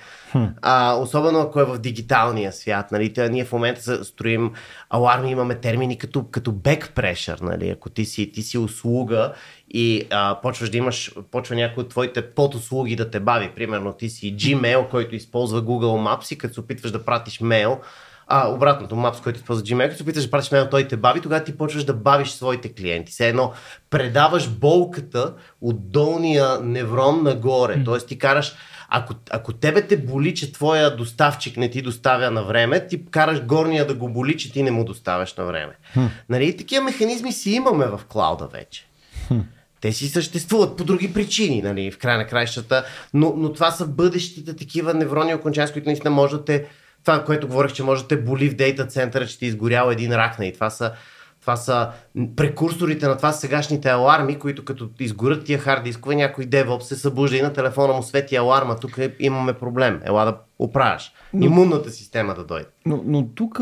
[0.62, 2.92] А, особено ако е в дигиталния свят.
[2.92, 3.12] Нали?
[3.12, 4.50] Та, ние в момента строим
[4.90, 7.40] аларми, имаме термини като, като back pressure.
[7.40, 7.68] Нали?
[7.68, 9.32] Ако ти си, ти си услуга
[9.70, 13.50] и а, почваш да имаш, почва някой от твоите подуслуги да те бави.
[13.56, 17.80] Примерно ти си Gmail, който използва Google Maps и като се опитваш да пратиш мейл,
[18.26, 21.44] а, обратното, Maps, който използва Gmail, се опиташ да пратиш мейл, той те бави, тогава
[21.44, 23.12] ти почваш да бавиш своите клиенти.
[23.12, 23.52] Все едно
[23.90, 27.76] предаваш болката от долния неврон нагоре.
[27.76, 27.84] Mm.
[27.84, 28.54] Тоест ти караш,
[28.88, 33.42] ако, ако тебе те боли, че твоя доставчик не ти доставя на време, ти караш
[33.42, 35.72] горния да го боли, че ти не му доставяш на време.
[35.96, 36.08] Mm.
[36.28, 36.56] Нали?
[36.56, 38.86] Такива механизми си имаме в клауда вече.
[39.80, 43.86] Те си съществуват по други причини, нали, в края на краищата, но, но това са
[43.86, 46.66] бъдещите такива неврони окончания, които наистина може да те,
[47.04, 49.90] това, което говорих, че може да те боли в дейта центъра, че ти е изгорял
[49.90, 50.92] един рак, нали, това са,
[51.40, 51.88] това са
[52.36, 56.96] прекурсорите на това са сегашните аларми, които като изгорят тия хард дискове, някой DevOps се
[56.96, 61.12] събужда и на телефона му свети аларма, тук имаме проблем, ела да оправяш.
[61.40, 62.66] Имунната система да дойде.
[62.86, 63.60] Но, но тук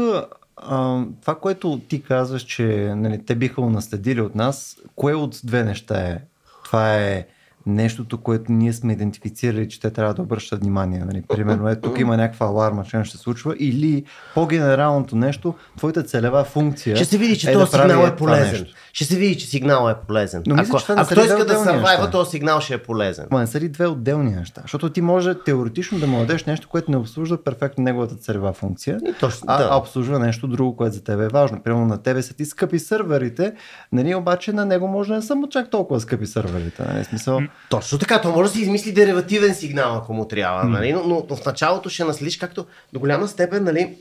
[1.20, 5.64] това, което ти казваш, че нали, те биха го наследили от нас, кое от две
[5.64, 6.18] неща е?
[6.64, 7.26] Това е
[7.66, 11.04] нещото, което ние сме идентифицирали, че те трябва да обръщат внимание.
[11.06, 11.22] Нали?
[11.28, 14.04] Примерно, ето тук има някаква аларма, че нещо се случва, или
[14.34, 16.96] по-генералното нещо, твоята целева функция.
[16.96, 18.66] Ще се види, че е този да сигнал е е полезен.
[18.92, 20.42] Ще се види, че сигналът е полезен.
[20.46, 22.10] Но мисля, ако че ако той иска да неща.
[22.10, 23.26] този сигнал ще е полезен.
[23.30, 24.60] Ма не са ли две отделни неща?
[24.62, 28.98] Защото ти може теоретично да му дадеш нещо, което не обслужва перфектно неговата целева функция,
[29.08, 29.68] И точно, а, да.
[29.70, 31.62] а обслужва нещо друго, което за тебе е важно.
[31.62, 33.54] Примерно на тебе са ти скъпи сървърите,
[33.92, 36.82] нали, обаче на него може да не са му чак толкова скъпи сървърите.
[36.88, 37.04] Нали?
[37.04, 37.40] Смисъл,
[37.70, 40.92] Точно така, то може да си измисли деривативен сигнал, ако му трябва, нали?
[40.92, 43.96] но, но, но в началото ще наследиш, както до голяма степен, нали,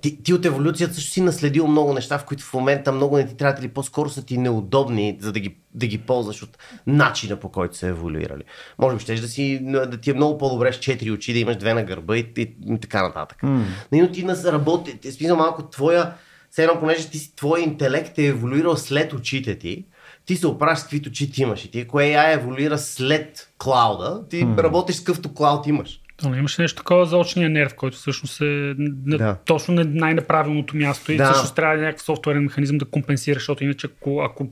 [0.00, 3.26] ти, ти от еволюцията също си наследил много неща, в които в момента много не
[3.26, 7.36] ти трябват или по-скоро са ти неудобни, за да ги, да ги ползваш от начина
[7.36, 8.42] по който са еволюирали.
[8.78, 11.56] Може би щеш да, си, да ти е много по-добре с четири очи, да имаш
[11.56, 13.38] две на гърба и, и, и така нататък.
[13.42, 13.64] Mm.
[13.92, 16.12] Но ти нас работи, ти смисъл малко твоя,
[16.50, 19.84] все едно, понеже ти, твой интелект е еволюирал след очите ти,
[20.26, 21.64] ти се оправиш с каквито чити имаш.
[21.64, 24.62] И ти, ако AI еволюира след клауда, ти М.
[24.62, 26.00] работиш с какъвто клауд имаш.
[26.16, 28.44] То не имаше нещо такова за очния нерв, който всъщност е
[28.78, 29.36] на, Да.
[29.44, 31.24] точно на най-неправилното място и Да.
[31.30, 34.48] всъщност трябва да е някакъв софтуерен механизъм да компенсира, защото иначе ако, ако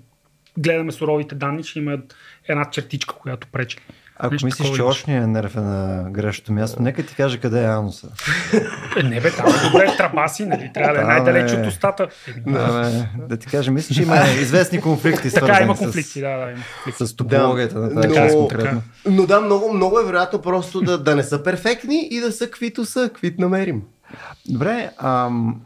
[0.58, 1.98] гледаме суровите данни, ще има
[2.48, 3.78] една чертичка, която пречи.
[4.20, 4.70] Ако Нещо мислиш,
[5.04, 8.08] че нерв е на грешното място, нека ти кажа къде е ануса.
[9.04, 10.70] Не бе, там е добре траба си, нали?
[10.74, 12.08] Трябва да е най-далеч е- от устата.
[12.46, 16.28] Да, бе, да ти кажа, мисля, че има известни конфликти, така, има с- конфликти, да,
[16.28, 17.06] да, има конфликти.
[17.06, 18.82] с топологията на тази но- част конкретно.
[19.06, 22.44] Но да, много, много е вероятно просто да, да не са перфектни и да са
[22.44, 23.82] каквито са, каквито намерим.
[24.48, 25.60] Добре, ам,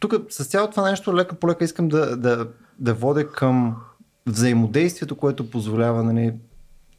[0.00, 2.46] тук с цялото това нещо лека по лека искам да, да,
[2.78, 3.76] да водя към
[4.26, 6.32] взаимодействието, което позволява нали,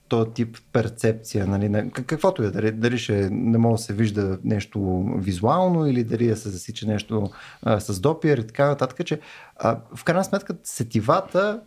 [0.09, 3.93] този тип перцепция, нали, на, как- каквото е, дали, дали ще не може да се
[3.93, 7.29] вижда нещо визуално или дали да се засича нещо
[7.63, 9.19] а, с допир и така нататък, че
[9.57, 11.61] а, в крайна сметка сетивата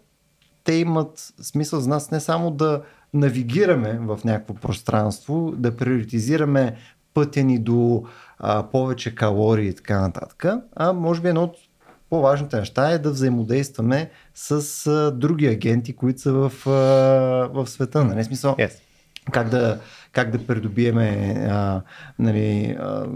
[0.64, 2.82] те имат смисъл за нас не само да
[3.14, 6.76] навигираме в някакво пространство, да приоритизираме
[7.14, 8.04] пътя ни до
[8.38, 10.44] а, повече калории и така нататък,
[10.76, 11.56] а може би едно от
[12.12, 16.70] по-важните неща е да взаимодействаме с а, други агенти, които са в, а,
[17.52, 18.04] в света.
[18.04, 18.24] Нали?
[18.24, 18.72] Смисъл, Yes.
[19.32, 19.78] как да,
[20.12, 21.80] как да придобиеме а,
[22.18, 23.06] нали, а,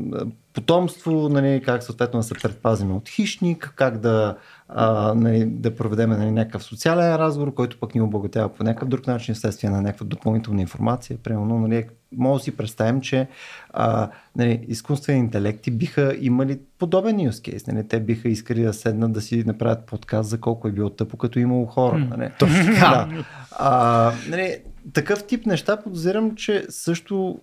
[0.54, 4.36] потомство, нали, как съответно да се предпазиме от хищник, как да,
[4.68, 9.06] а, нали, да проведем нали, някакъв социален разговор, който пък ни обогатява по някакъв друг
[9.06, 11.18] начин, вследствие на някаква допълнителна информация.
[11.22, 13.28] Примерно, нали, може да си представим, че
[13.70, 17.72] а, нали, изкуствени интелекти биха имали подобен use case.
[17.72, 17.88] Нали?
[17.88, 21.38] Те биха искали да седнат да си направят подкаст за колко е било тъпо, като
[21.38, 21.98] е имало хора.
[21.98, 22.30] Нали?
[22.38, 23.08] Точно така.
[23.16, 23.24] Да.
[23.50, 24.58] А, нали,
[24.92, 27.40] такъв тип неща подозирам, че също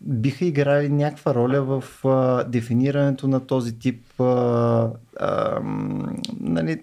[0.00, 5.60] биха играли някаква роля в а, дефинирането на този тип а, а,
[6.40, 6.82] нали,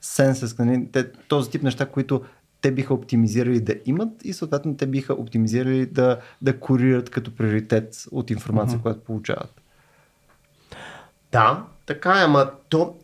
[0.00, 2.22] сенсес, нали, те, този тип неща, които
[2.60, 8.04] те биха оптимизирали да имат и съответно те биха оптимизирали да, да курират като приоритет
[8.10, 9.60] от информация, която получават.
[11.32, 12.96] Да, така е, ама то...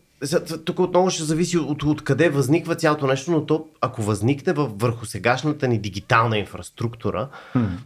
[0.64, 4.78] Тук отново ще зависи от, от къде възниква цялото нещо, но то, ако възникне във,
[4.78, 7.28] върху сегашната ни дигитална инфраструктура,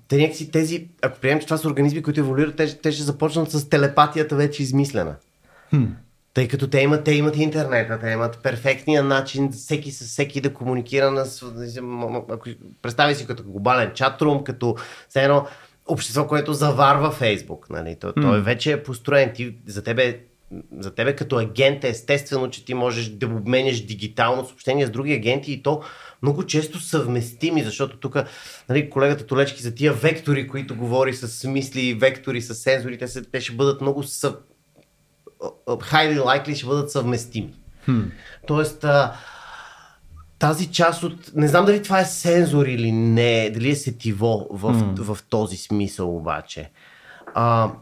[0.09, 3.51] те някакси тези, ако приемем, че това са организми, които еволюират, те, те ще започнат
[3.51, 5.15] с телепатията вече измислена.
[6.35, 10.55] Тъй като те имат, те имат интернета, те имат перфектния начин всеки с всеки да
[10.55, 11.25] комуникира на...
[12.31, 12.49] Ако,
[12.83, 14.77] представи си като глобален чатрум, като
[15.09, 15.47] все едно
[15.87, 17.71] общество, което заварва Фейсбук.
[17.71, 17.97] Нали?
[18.01, 19.33] То, той вече е построен.
[19.35, 20.21] Ти, за, тебе,
[20.79, 25.13] за тебе като агент е естествено, че ти можеш да обменяш дигитално съобщение с други
[25.13, 25.83] агенти и то
[26.23, 28.17] много често съвместими, защото тук
[28.69, 33.41] нали, колегата Толечки за тия вектори, които говори с мисли, вектори с сензори, те, те
[33.41, 34.35] ще бъдат много съв
[35.67, 37.55] highly likely ще бъдат съвместими.
[38.47, 39.13] Тоест, а,
[40.39, 41.33] тази част от...
[41.35, 45.01] Не знам дали това е сензор или не, дали е сетиво в, mm.
[45.01, 46.71] в този смисъл обаче.
[47.35, 47.73] А,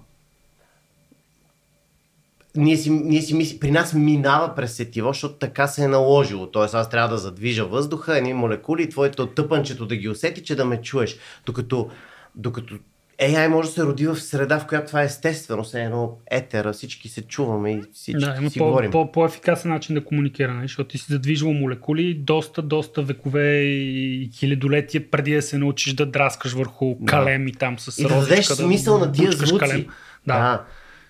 [2.56, 6.46] ние си, ние си мисли, при нас минава през сетиво, защото така се е наложило.
[6.46, 10.64] Тоест аз трябва да задвижа въздуха, едни молекули твоето тъпанчето да ги усети, че да
[10.64, 11.16] ме чуеш.
[11.46, 11.90] Докато,
[12.34, 12.74] докато
[13.20, 16.72] AI може да се роди в среда, в която това е естествено, все едно етера,
[16.72, 18.90] всички се чуваме и всички Да, има си по, говорим.
[18.90, 20.64] по, по-ефикасен начин да комуникира, нали?
[20.64, 26.06] защото ти си задвижил молекули доста, доста векове и хилядолетия преди да се научиш да
[26.06, 29.88] драскаш върху калем и там с И да дадеш смисъл на тия звуци.
[30.26, 30.38] Да.
[30.38, 30.64] да.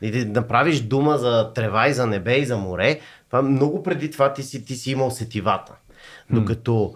[0.05, 3.01] И да направиш дума за трева и за небе и за море.
[3.27, 5.73] Това много преди това ти си, ти си имал сетивата.
[6.31, 6.95] Докато,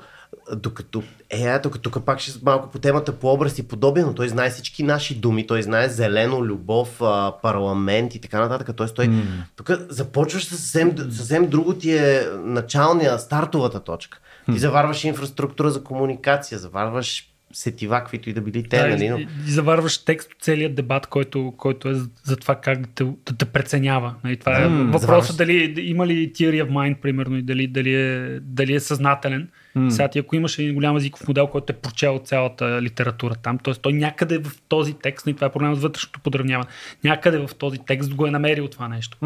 [0.56, 4.28] докато е, тук, тук пак ще малко по темата по образ и подобие, но той
[4.28, 6.98] знае всички наши думи, той знае зелено, любов,
[7.42, 8.76] парламент и така нататък.
[8.76, 9.11] Тоест той,
[9.56, 14.18] тук започваш съвсем, съвсем друго ти е началния, стартовата точка.
[14.52, 17.28] Ти заварваш инфраструктура за комуникация, заварваш
[17.59, 19.09] сетива, каквито и да били те, Да, нали?
[19.09, 21.94] но- и, и заварваш текст от целият дебат, който, който е
[22.24, 24.14] за, това как да те, да те преценява.
[24.24, 25.36] Нали, това е М, въпросът заварваш.
[25.36, 29.48] дали има ли theory of mind, примерно, и дали, дали, е, дали е съзнателен.
[29.88, 33.74] Сега ти ако имаш един голям езиков модел, който е прочел цялата литература там, т.е.
[33.74, 36.68] той някъде в този текст, и това е проблема с вътрешното подравняване,
[37.04, 39.18] някъде в този текст го е намерил това нещо.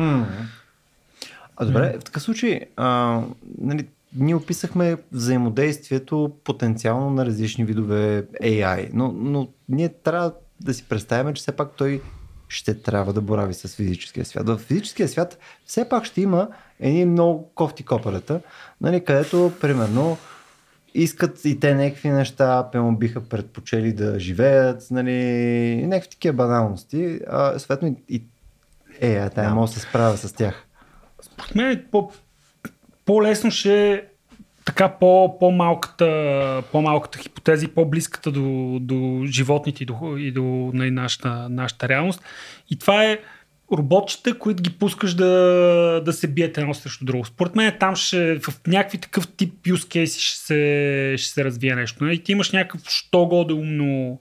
[1.57, 3.21] А добре, в такъв случай, а,
[3.59, 10.85] нали, ние описахме взаимодействието потенциално на различни видове AI, но, но ние трябва да си
[10.89, 12.03] представяме, че все пак той
[12.49, 14.49] ще трябва да борави с физическия свят.
[14.49, 16.49] В физическия свят все пак ще има
[16.81, 18.41] едни много кофти копалета,
[18.81, 20.17] нали, където, примерно,
[20.95, 27.59] искат и те някакви неща, пълно биха предпочели да живеят, нали, някакви такива баналности, а
[27.59, 28.25] съответно и, и
[29.01, 29.55] е, тая Да.
[29.55, 30.67] може да се справя с тях.
[31.23, 32.11] Според мен е по,
[33.07, 34.03] по-лесно ще е
[34.65, 40.91] така по, по-малката, по-малката хипотеза и по-близката до, до животните и до, и до нали,
[40.91, 42.23] нашата, нашата реалност.
[42.71, 43.19] И това е
[43.73, 47.25] роботчета, които ги пускаш да, да се бият едно срещу друго.
[47.25, 51.75] Според мен там ще, в някакви такъв тип use case ще се, ще се развие
[51.75, 52.05] нещо.
[52.05, 52.23] Нали?
[52.23, 54.21] Ти имаш някакъв що годе умно,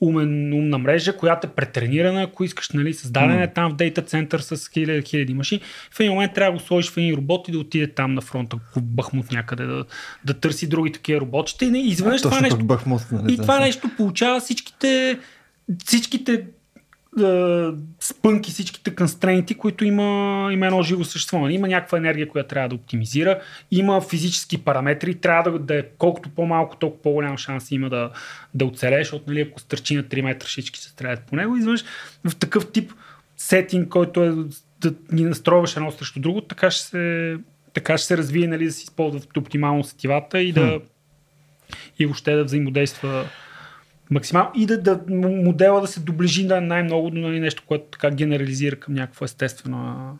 [0.00, 4.40] умен, умна мрежа, която е претренирана, ако искаш, нали, създадена е там в дейта център
[4.40, 5.60] с хиляди, хиляди машини.
[5.90, 8.20] В един момент трябва да го сложиш в един робот и да отиде там на
[8.20, 9.84] фронта, в Бахмут някъде, да,
[10.24, 11.64] да търси други такива роботчета.
[11.64, 12.64] И изведнъж това нещо.
[12.64, 15.18] Бахмут, нали, и това нещо получава всичките,
[15.84, 16.44] всичките
[18.00, 21.48] спънки всичките констрейнти, които има, има едно живо същество.
[21.48, 23.40] Има някаква енергия, която трябва да оптимизира,
[23.70, 28.10] има физически параметри, трябва да, да е колкото по-малко, толкова по-голям шанс има да,
[28.54, 31.56] да оцелееш, защото нали, ако стърчи на 3 метра, всички се стрелят по него.
[31.56, 31.84] Изведнъж
[32.28, 32.92] в такъв тип
[33.36, 34.32] сетинг, който е
[34.80, 37.36] да ни настроиваш едно срещу друго, така ще се,
[37.72, 40.80] така ще се развие, нали, да се използват оптимално сетивата и да
[41.98, 43.24] и въобще да взаимодейства
[44.10, 48.10] максимално и да, да модела да се доближи на най-много до нали, нещо, което така
[48.10, 50.12] генерализира към някаква естествена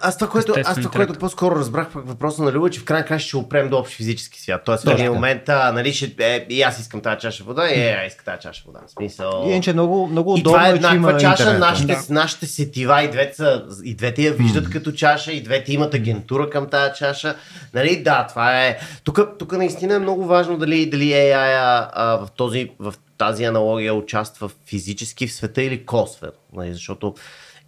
[0.00, 3.06] аз това, което, аз това, което по-скоро разбрах пък въпроса на Люба, че в крайна
[3.06, 4.62] краща ще опрем до общ физически свят.
[4.64, 7.80] Тоест в един момент, а, нали, ще, е, и аз искам тази чаша вода, и
[7.80, 8.80] е, аз искам тази чаша вода.
[8.86, 9.52] В смисъл...
[9.56, 12.14] И че много, много и това е еднаква чаша, интернет, нашите, да.
[12.14, 14.72] нашите сетива и двете, са, и двете я виждат mm.
[14.72, 17.34] като чаша, и двете имат агентура към тази чаша.
[17.74, 18.78] Нали, да, това е...
[19.04, 23.44] Тук, тук наистина е много важно дали, дали AI а, а, в, този, в тази
[23.44, 26.32] аналогия участва физически в света или косвено.
[26.52, 27.14] Нали, защото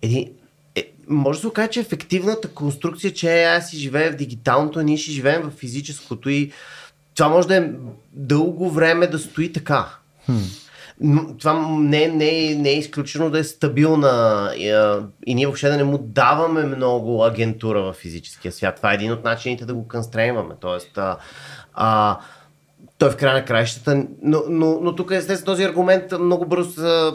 [0.03, 0.31] един,
[0.75, 4.83] е, може да се окаже, че ефективната конструкция, че AI си живее в дигиталното, а
[4.83, 6.53] ние ще живеем в физическото и
[7.15, 7.71] това може да е
[8.13, 9.89] дълго време да стои така.
[10.29, 11.39] Hmm.
[11.39, 14.97] Това не, не, не е изключено да е стабилна и,
[15.27, 18.77] и ние въобще да не му даваме много агентура в физическия свят.
[18.77, 20.55] Това е един от начините да го констрейваме.
[20.61, 21.17] Тоест, а,
[21.75, 22.19] а,
[23.03, 24.05] той в края на краищата.
[24.23, 27.13] Но, но, но тук естествено този аргумент много бързо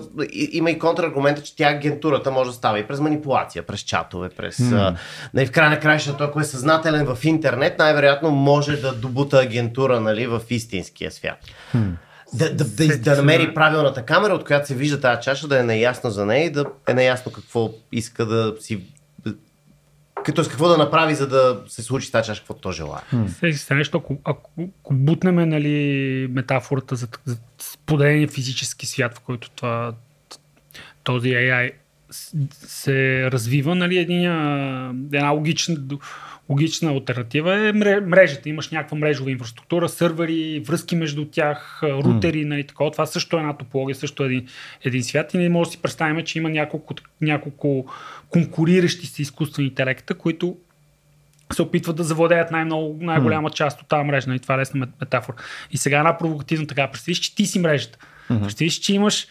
[0.52, 4.58] има и контраргумента, че тя агентурата може да става и през манипулация, през чатове, през...
[4.58, 4.76] Mm.
[4.76, 4.96] А,
[5.34, 9.38] нали, в края на краищата, той, ако е съзнателен в интернет, най-вероятно може да добута
[9.38, 11.38] агентура нали, в истинския свят.
[11.76, 11.92] Mm.
[12.34, 15.64] Да, да, да, да намери правилната камера, от която се вижда тази чаша, да е
[15.64, 18.82] наясно за нея и да е наясно какво иска да си
[20.28, 23.04] като с какво да направи, за да се случи тази чаша, каквото то желая.
[23.52, 29.50] Сега нещо, ако, ако, ако бутнеме нали, метафората за, за споделение физически свят, в който
[29.50, 29.94] това,
[31.04, 31.72] този AI
[32.52, 34.26] се развива, нали, един,
[35.14, 35.76] една логична
[36.50, 37.72] логична альтернатива е
[38.02, 38.50] мрежата.
[38.50, 42.48] Имаш някаква мрежова инфраструктура, сървъри, връзки между тях, рутери, mm.
[42.48, 42.92] нали, такова.
[42.92, 44.48] Това също е една топология, също е един,
[44.84, 47.92] един свят и не може да си представим, че има няколко, няколко
[48.30, 50.58] конкуриращи се изкуствени интелекта, които
[51.54, 54.26] се опитват да завладеят най-много, най-голяма част от тази мрежа.
[54.26, 55.36] И нали, това е лесна метафора.
[55.72, 56.92] И сега една провокативна така.
[56.92, 57.98] Представиш, че ти си мрежата.
[58.30, 58.44] Mm-hmm.
[58.44, 59.28] Представиш, че имаш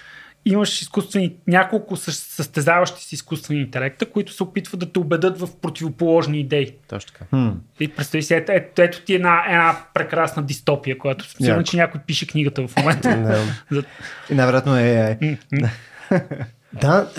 [0.47, 6.41] имаш изкуствени, няколко състезаващи си изкуствени интелекта, които се опитват да те убедат в противоположни
[6.41, 6.75] идеи.
[6.89, 7.25] Точно така.
[7.37, 7.53] Hmm.
[7.81, 12.01] И представи си, ето, ето, ето ти една, една прекрасна дистопия, която сигурно, че някой
[12.07, 13.45] пише книгата в момента.
[14.31, 15.19] И най-вероятно е.
[16.81, 17.11] Да,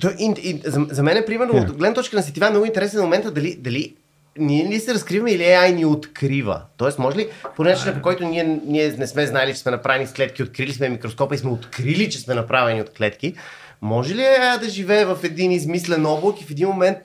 [0.00, 1.70] то, и, и, за, за мен, примерно, yeah.
[1.70, 3.94] от гледна точка на сетива е много интересен момента дали, дали
[4.38, 6.62] ние ли се разкриваме или AI ни открива?
[6.76, 10.06] Тоест, може ли по начин, по който ние, ние не сме знали, че сме направени
[10.06, 13.34] с клетки, открили сме микроскопа и сме открили, че сме направени от клетки,
[13.82, 16.98] може ли AI да живее в един измислен облак и в един момент,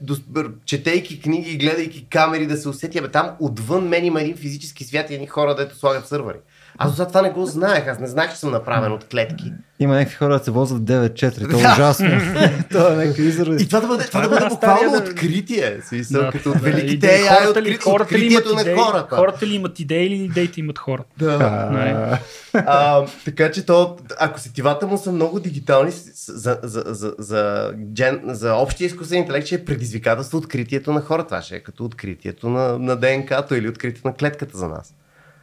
[0.66, 4.84] четейки книги и гледайки камери, да се усети, бе, там отвън мен има един физически
[4.84, 6.38] свят и едни хора, дето слагат сървъри.
[6.82, 7.88] Аз за това не го знаех.
[7.88, 9.54] Аз не знаех, че съм направен от клетки.
[9.80, 11.50] Има някакви хора да се возят 9-4.
[11.50, 12.08] Това е ужасно.
[12.72, 13.64] това е някакви изрази.
[13.64, 15.80] И това да бъде, това да бъде буквално откритие.
[15.84, 17.78] Смисъл, като от великите AI, откри...
[17.78, 19.16] хората ли имат на хората.
[19.16, 21.04] Хората ли имат идеи или идеите имат хора.
[21.18, 22.20] Да.
[22.54, 28.22] а, така че то, ако сетивата му са много дигитални, за, за, за, за, джен,
[28.26, 31.28] за общия изкуствен интелект, че е предизвикателство откритието на хората.
[31.28, 34.94] Това ще е като откритието на, на ДНК-то или откритието на клетката за нас.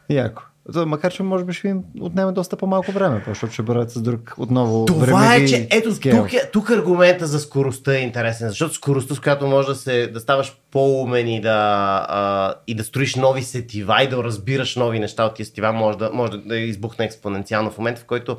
[0.09, 0.41] Яко.
[0.75, 4.33] Макар, че може би ще им отнеме доста по-малко време, защото ще бъдат с друг
[4.37, 9.15] отново Това е, че ето тук, е, тук аргумента за скоростта е интересен, защото скоростта,
[9.15, 13.43] с която може да, се, да ставаш по-умен и да, а, и да строиш нови
[13.43, 17.71] сетива и да разбираш нови неща от тези сетива, може да, може да избухне експоненциално
[17.71, 18.37] в момента, в който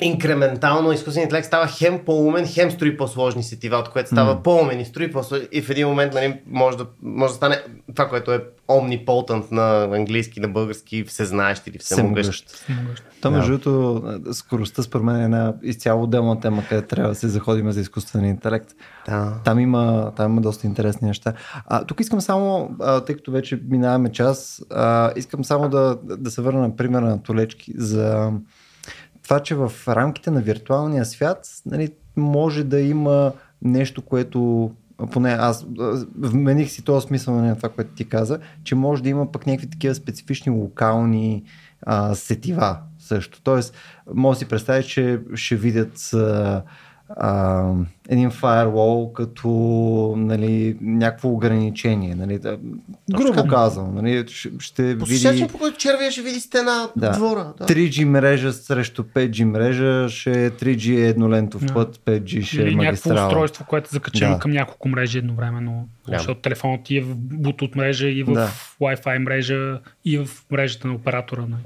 [0.00, 4.42] инкрементално изкуственият интелект става хем по-умен, хем строи по-сложни сетива, от което става mm.
[4.42, 5.48] по-умен и строи по-сложни.
[5.52, 7.62] И в един момент нали, може, да, може да стане
[7.94, 12.66] това, което е omnipotent на английски, на български, всезнаещ или всемогъщ.
[13.20, 17.28] То, между другото, скоростта според мен е една изцяло отделна тема, където трябва да се
[17.28, 18.68] заходим за изкуствен интелект.
[19.06, 19.40] Да.
[19.44, 21.32] Там, има, там има доста интересни неща.
[21.66, 26.30] А, тук искам само, а, тъй като вече минаваме час, а, искам само да, да
[26.30, 28.32] се върна на примера на Толечки за
[29.26, 34.70] това, че в рамките на виртуалния свят нали, може да има нещо, което
[35.12, 35.66] поне аз
[36.18, 39.70] вмених си този смисъл на това, което ти каза, че може да има пък някакви
[39.70, 41.44] такива специфични локални
[41.82, 43.42] а, сетива също.
[43.42, 43.74] Тоест,
[44.14, 46.62] може да си представиш, че ще видят а,
[47.08, 47.64] а,
[48.08, 49.48] един фаервол като
[50.16, 52.14] нали, някакво ограничение.
[52.14, 52.58] Нали, да,
[53.10, 53.94] грубо казвам.
[53.94, 54.24] Нали,
[54.58, 55.46] ще, По види...
[55.52, 57.10] по който червия ще види стена да.
[57.10, 57.52] двора.
[57.58, 57.66] Да.
[57.66, 61.74] 3G мрежа срещу 5G мрежа ще е 3G е еднолентов да.
[61.74, 64.38] път, 5G ще Или е някакво устройство, което е закачено да.
[64.38, 65.88] към няколко мрежи едновременно.
[66.08, 66.18] Да.
[66.18, 68.50] Защото телефонът ти е в Bluetooth мрежа и в да.
[68.80, 71.40] Wi-Fi мрежа и в мрежата на оператора.
[71.40, 71.62] Нали.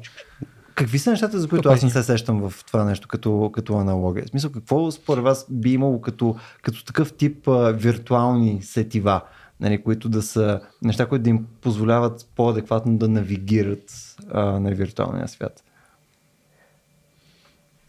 [0.80, 4.24] Какви са нещата, за които аз не се сещам в това нещо като, като аналогия?
[4.24, 9.20] В смисъл, какво според вас би имало като, като такъв тип а, виртуални сетива,
[9.60, 15.28] нали, които да са неща, които да им позволяват по-адекватно да навигират а, на виртуалния
[15.28, 15.64] свят?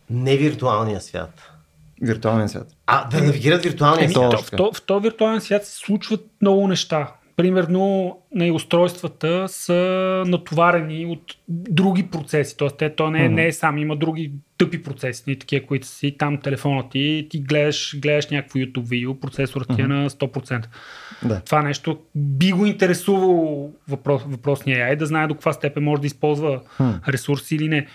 [0.09, 1.51] Не виртуалния свят.
[2.01, 2.67] Виртуалния свят.
[2.85, 4.33] А, да навигират виртуалния свят.
[4.33, 9.73] В, в, в този виртуален свят се случват много неща примерно на устройствата са
[10.27, 12.57] натоварени от други процеси.
[12.57, 15.87] Тоест, те, то не, е, не е сам, има други тъпи процеси, не такива, които
[15.87, 20.65] си там телефона ти, ти гледаш, гледаш някакво YouTube видео, процесорът ти е на 100%.
[21.25, 21.41] Да.
[21.41, 26.07] Това нещо би го интересувало въпрос, въпросния AI, да знае до каква степен може да
[26.07, 26.61] използва
[27.07, 27.87] ресурси или не.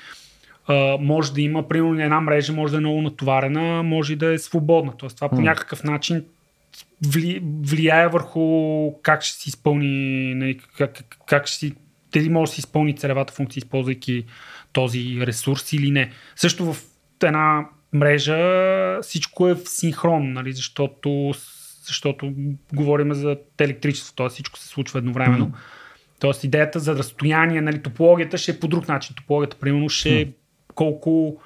[0.68, 4.38] Uh, може да има, примерно, една мрежа може да е много натоварена, може да е
[4.38, 4.92] свободна.
[4.96, 6.24] Тоест, това по някакъв начин
[7.06, 11.74] вли, влияе върху как ще си изпълни, нали, как, как ще си,
[12.12, 14.24] дали може да си изпълни целевата функция, използвайки
[14.72, 16.10] този ресурс или не.
[16.36, 16.82] Също в
[17.22, 18.38] една мрежа
[19.02, 21.32] всичко е в синхрон, нали, защото,
[21.86, 22.32] защото
[22.74, 24.28] говорим за електричество, т.е.
[24.28, 25.46] всичко се случва едновременно.
[25.46, 25.54] Mm.
[26.20, 29.16] Тоест идеята за разстояние, нали, топологията ще е по друг начин.
[29.16, 30.28] Топологията, примерно, ще е
[30.74, 31.40] колко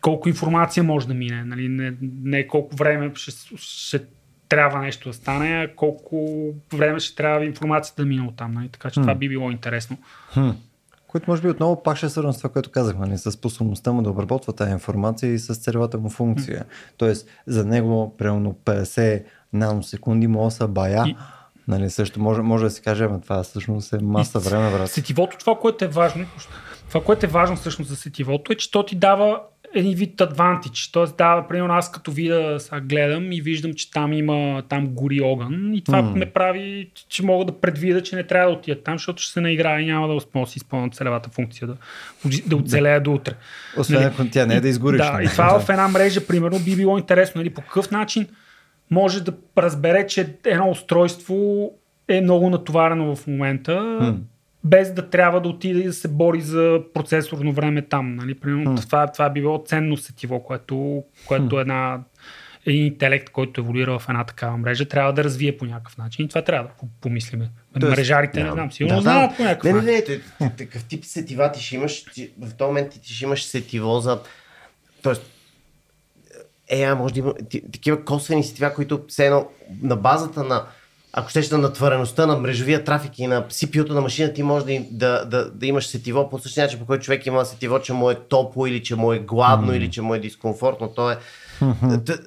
[0.00, 1.68] колко информация може да мине, нали?
[1.68, 4.00] не, не колко време ще, ще
[4.48, 6.38] трябва нещо да стане, колко
[6.74, 8.52] време ще трябва информацията да мине от там.
[8.52, 8.68] Нали?
[8.68, 9.98] Така че това би било интересно.
[10.32, 10.50] Хм.
[11.06, 13.18] Което може би отново пак ще е свързано с това, което казахме, нали?
[13.18, 16.58] с способността му да обработва тази информация и с целевата му функция.
[16.58, 16.94] Хм.
[16.96, 21.04] Тоест, за него примерно 50 наносекунди да са бая.
[21.06, 21.16] И...
[21.68, 24.90] Нали, също може, може да си каже, ама това всъщност е маса време, брат.
[24.90, 26.26] Сетивото, това, което е важно,
[26.88, 29.40] това, което е важно всъщност за сетивото е, че то ти дава
[29.74, 30.88] един вид адвантич.
[30.88, 35.20] Тоест, да, примерно аз като вида, сега гледам и виждам, че там има, там гори
[35.20, 36.18] огън и това mm.
[36.18, 39.40] ме прави, че мога да предвида, че не трябва да отида там, защото ще се
[39.40, 41.76] наиграе и няма да успея да си изпълня целевата функция, да,
[42.46, 43.32] да оцелея до утре.
[43.78, 44.12] Освен нали?
[44.14, 44.98] ако тя не е да изгориш.
[44.98, 48.26] Да, и това в една мрежа, примерно, би било интересно, нали, по какъв начин
[48.90, 51.70] може да разбере, че едно устройство
[52.08, 53.72] е много натоварено в момента.
[53.72, 54.16] Mm
[54.66, 58.14] без да трябва да отиде и да се бори за процесорно време там.
[58.14, 58.34] Нали?
[58.34, 58.86] Примерно, hmm.
[58.86, 61.60] това, това би било ценно сетиво, което, което hmm.
[61.60, 62.00] една,
[62.66, 66.24] един интелект, който еволюира в една такава мрежа, трябва да развие по някакъв начин.
[66.24, 67.50] И това трябва да помислиме.
[67.80, 69.36] Тоест, Мрежарите, не знам, сигурно да, знаят да.
[69.36, 69.86] по някакъв начин.
[69.86, 73.24] Не, не, не, такъв тип сетива ти ще имаш, ти, в този момент ти ще
[73.24, 74.20] имаш сетиво за...
[75.02, 75.22] Тоест,
[76.68, 77.34] е, а може да има
[77.72, 79.48] такива косвени сетива, които все едно
[79.82, 80.64] на базата на
[81.12, 84.80] ако щеш на натвареността на мрежовия трафик и на CPU-то на машина, ти може да,
[84.90, 88.10] да, да, да имаш сетиво по същия начин, по който човек има сетиво, че му
[88.10, 89.76] е топло или че му е гладно mm.
[89.76, 90.88] или че му е дискомфортно.
[90.88, 91.18] То е...
[91.60, 92.20] Mm-hmm.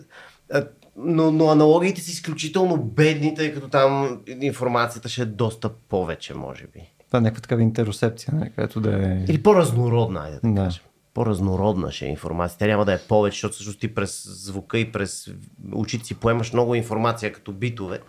[0.95, 6.63] Но, но аналогиите са изключително бедни, тъй като там информацията ще е доста повече, може
[6.63, 6.93] би.
[7.07, 8.49] Това е някаква такава интерсепция, не?
[8.49, 9.25] където да е...
[9.27, 10.63] Или по-разнородна, айде да, да.
[10.63, 10.83] кажем.
[11.13, 12.57] По-разнородна ще е информация.
[12.59, 15.31] Тя няма да е повече, защото всъщност ти през звука и през
[15.73, 17.99] очите си поемаш много информация като битове.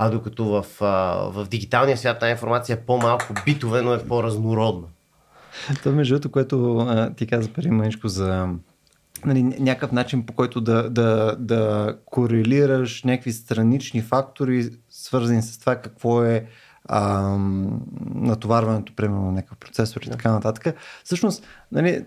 [0.00, 0.66] А докато в,
[1.32, 4.86] в дигиталния свят тази информация е по-малко битове, но е по-разнородна.
[5.74, 8.48] Това между другото, което а, ти каза преди мъничко за
[9.24, 15.76] нали, някакъв начин по който да, да, да корелираш някакви странични фактори, свързани с това
[15.76, 16.46] какво е
[16.84, 17.22] а,
[18.14, 20.76] натоварването, примерно, на някакъв процесор и така нататък.
[21.04, 22.04] Всъщност, нали,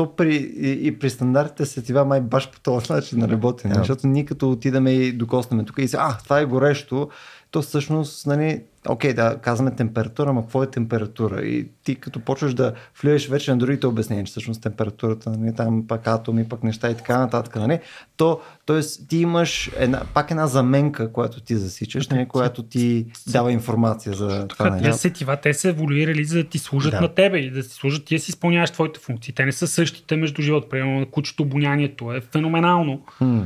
[0.00, 3.78] то при, и, и при стандартите сетива май баш по този начин на работене, yeah.
[3.78, 7.08] защото ние като отидаме и докоснем тук и си, а, това е горещо,
[7.50, 11.40] то всъщност, нали, окей, да, казваме температура, ама какво е температура?
[11.42, 12.72] И ти като почваш да
[13.02, 16.96] влияеш вече на другите обяснения, че всъщност температурата, нали, там пак атоми, пак неща и
[16.96, 17.78] така нататък, нали,
[18.16, 18.80] то, т.е.
[19.08, 24.48] ти имаш една, пак една заменка, която ти засичаш, нали, която ти дава информация за
[24.48, 24.70] това.
[24.70, 24.82] Нали.
[24.82, 27.00] Тези сетива, те са еволюирали за да ти служат Да.
[27.00, 29.34] на тебе и да ти служат, ти си изпълняваш твоите функции.
[29.34, 30.70] Те не са същите между живот.
[30.70, 33.02] Примерно на кучето обонянието е феноменално.
[33.18, 33.40] Хм.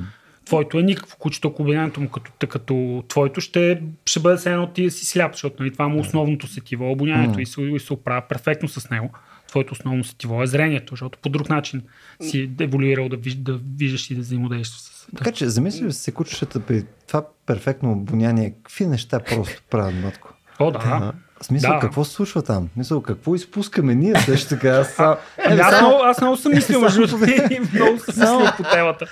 [0.45, 4.73] Твоето е никакво кучето, ако обонянието му като, като твоето ще, ще бъде все едно
[4.73, 7.81] ти да си сляп, защото нали, това му е основното сетиво, обонянието и, се, и
[7.81, 9.11] се оправя перфектно с него.
[9.49, 11.83] Твоето основно сетиво е зрението, защото по друг начин
[12.23, 15.07] си еволюирал да, виж, да виждаш и да взаимодействаш с.
[15.17, 20.35] Така че, замисли се кучетата при това перфектно обоняние, какви неща просто правят, матко?
[20.59, 21.13] О, да.
[21.45, 21.81] Смисъл, Да.
[21.81, 22.69] какво се случва там?
[22.69, 24.69] В Смисъл, какво изпускаме ние също така?
[24.69, 25.17] Аз, сам...
[25.47, 29.07] Ами, аз, много, аз много съм мислил, между много съм мислил по темата.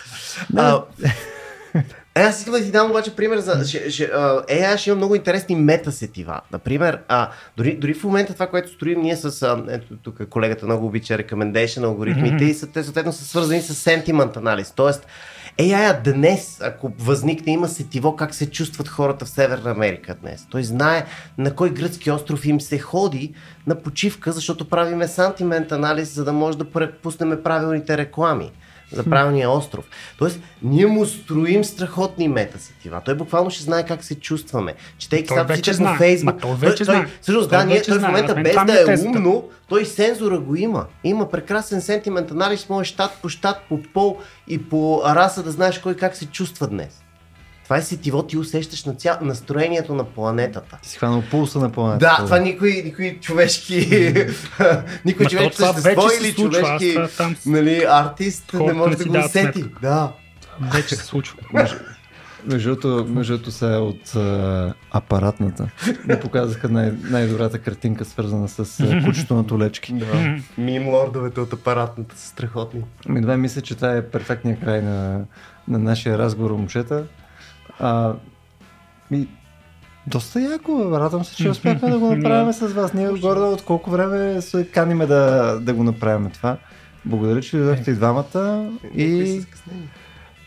[0.57, 0.83] А,
[2.15, 3.65] е, аз искам да ти дам обаче пример за...
[3.67, 6.41] Ще, ще, а, AI ще има много интересни метасетива.
[6.53, 9.43] Например, а, дори, дори в момента това, което строим ние с...
[9.43, 13.91] А, ето тук колегата много обича recommendation алгоритмите и са, те съответно са свързани с
[13.91, 14.73] sentiment анализ.
[14.77, 15.07] Тоест,
[15.59, 20.47] AI днес, ако възникне, има сетиво как се чувстват хората в Северна Америка днес.
[20.51, 21.05] Той знае
[21.39, 23.35] на кой гръцки остров им се ходи
[23.66, 28.51] на почивка, защото правиме сантимент анализ, за да може да пуснем правилните реклами
[28.93, 29.85] за правилния остров.
[30.19, 33.02] Тоест, ние му строим страхотни метасетива.
[33.05, 34.74] Той буквално ще знае как се чувстваме.
[34.98, 35.97] Четейки Той статусите по.
[35.97, 36.40] Фейсбук.
[36.40, 37.06] Той вече знае.
[37.20, 39.09] Всъщност, Той да, ние, той в момента мен без е да е тезата.
[39.09, 40.86] умно, той сензора го има.
[41.05, 45.78] Има прекрасен сентимент анализ, може щат по щат, по пол и по раса да знаеш
[45.78, 47.02] кой как се чувства днес.
[47.73, 49.19] Това е сетиво, ти усещаш на ця...
[49.23, 50.78] настроението на планетата.
[50.82, 52.16] Ти си хванал пулса на планетата.
[52.19, 53.89] Да, това никой, никой човешки,
[55.05, 59.61] никой човешки това същество или човешки там нали, артист не може да го усети.
[59.61, 59.81] сметка.
[59.82, 60.12] Да.
[60.61, 61.36] вече се случва.
[62.47, 65.70] Между другото, са от а, апаратната.
[66.09, 69.93] Ми показаха най- най-добрата картинка, свързана с а, кучето на толечки.
[69.93, 70.39] да.
[70.59, 72.81] Мим лордовете от апаратната са страхотни.
[73.09, 75.24] Ми, това мисля, че това е перфектният край на,
[75.69, 77.05] на нашия разговор, момчета.
[77.81, 78.12] А,
[79.11, 79.28] ми,
[80.07, 82.94] доста яко, радвам се, че успяхме да го направим с вас.
[82.94, 86.57] Ние горе от колко време се каниме да, да го направим това.
[87.05, 89.40] Благодаря, че дойдохте и двамата и,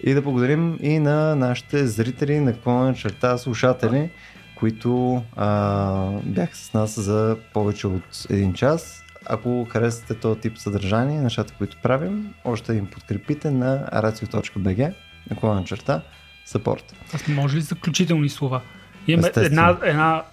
[0.03, 4.09] и да благодарим и на нашите зрители, на клона черта слушатели,
[4.55, 9.03] които а, бяха с нас за повече от един час.
[9.25, 14.93] Ако харесате този тип съдържание, нещата, които правим, още им подкрепите на aracio.bg,
[15.29, 16.01] на клона черта,
[16.47, 16.83] support.
[17.13, 18.61] Аз може ли заключителни слова?
[19.07, 20.23] Имаме една, една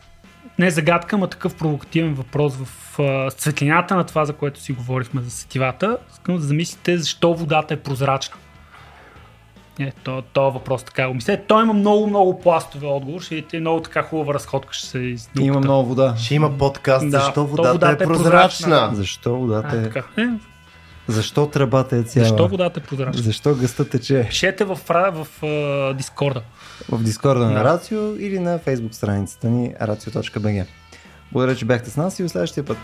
[0.59, 5.23] не загадка, ама такъв провокативен въпрос в а, светлината на това, за което си говорихме
[5.23, 5.99] за сетивата.
[6.13, 8.37] Искам да замислите защо водата е прозрачна.
[9.81, 11.39] Е, то, то въпрос така го мисля.
[11.49, 13.21] Той има много, много пластове отговор.
[13.21, 15.43] Ще видите много така хубава разходка ще се издукта.
[15.43, 16.15] Има много вода.
[16.17, 18.67] Ще има подкаст, Да, защо водата, водата е е прозрачна.
[18.69, 18.97] прозрачна.
[18.97, 19.83] Защо А, водата е...
[19.83, 20.03] така.
[20.23, 20.29] Е,
[21.09, 22.27] Защо тръбата е цяла?
[22.27, 23.23] защо водата е прозрачна?
[23.23, 24.27] Защо гъста тече?
[24.29, 26.43] Пишете в, в, в Дискорда.
[26.89, 27.65] В Дискорда на Да.
[27.65, 30.67] Рацио или на фейсбук страницата ни racio.bg.
[31.33, 32.77] Благодаря, че бяхте с нас и до следващия път.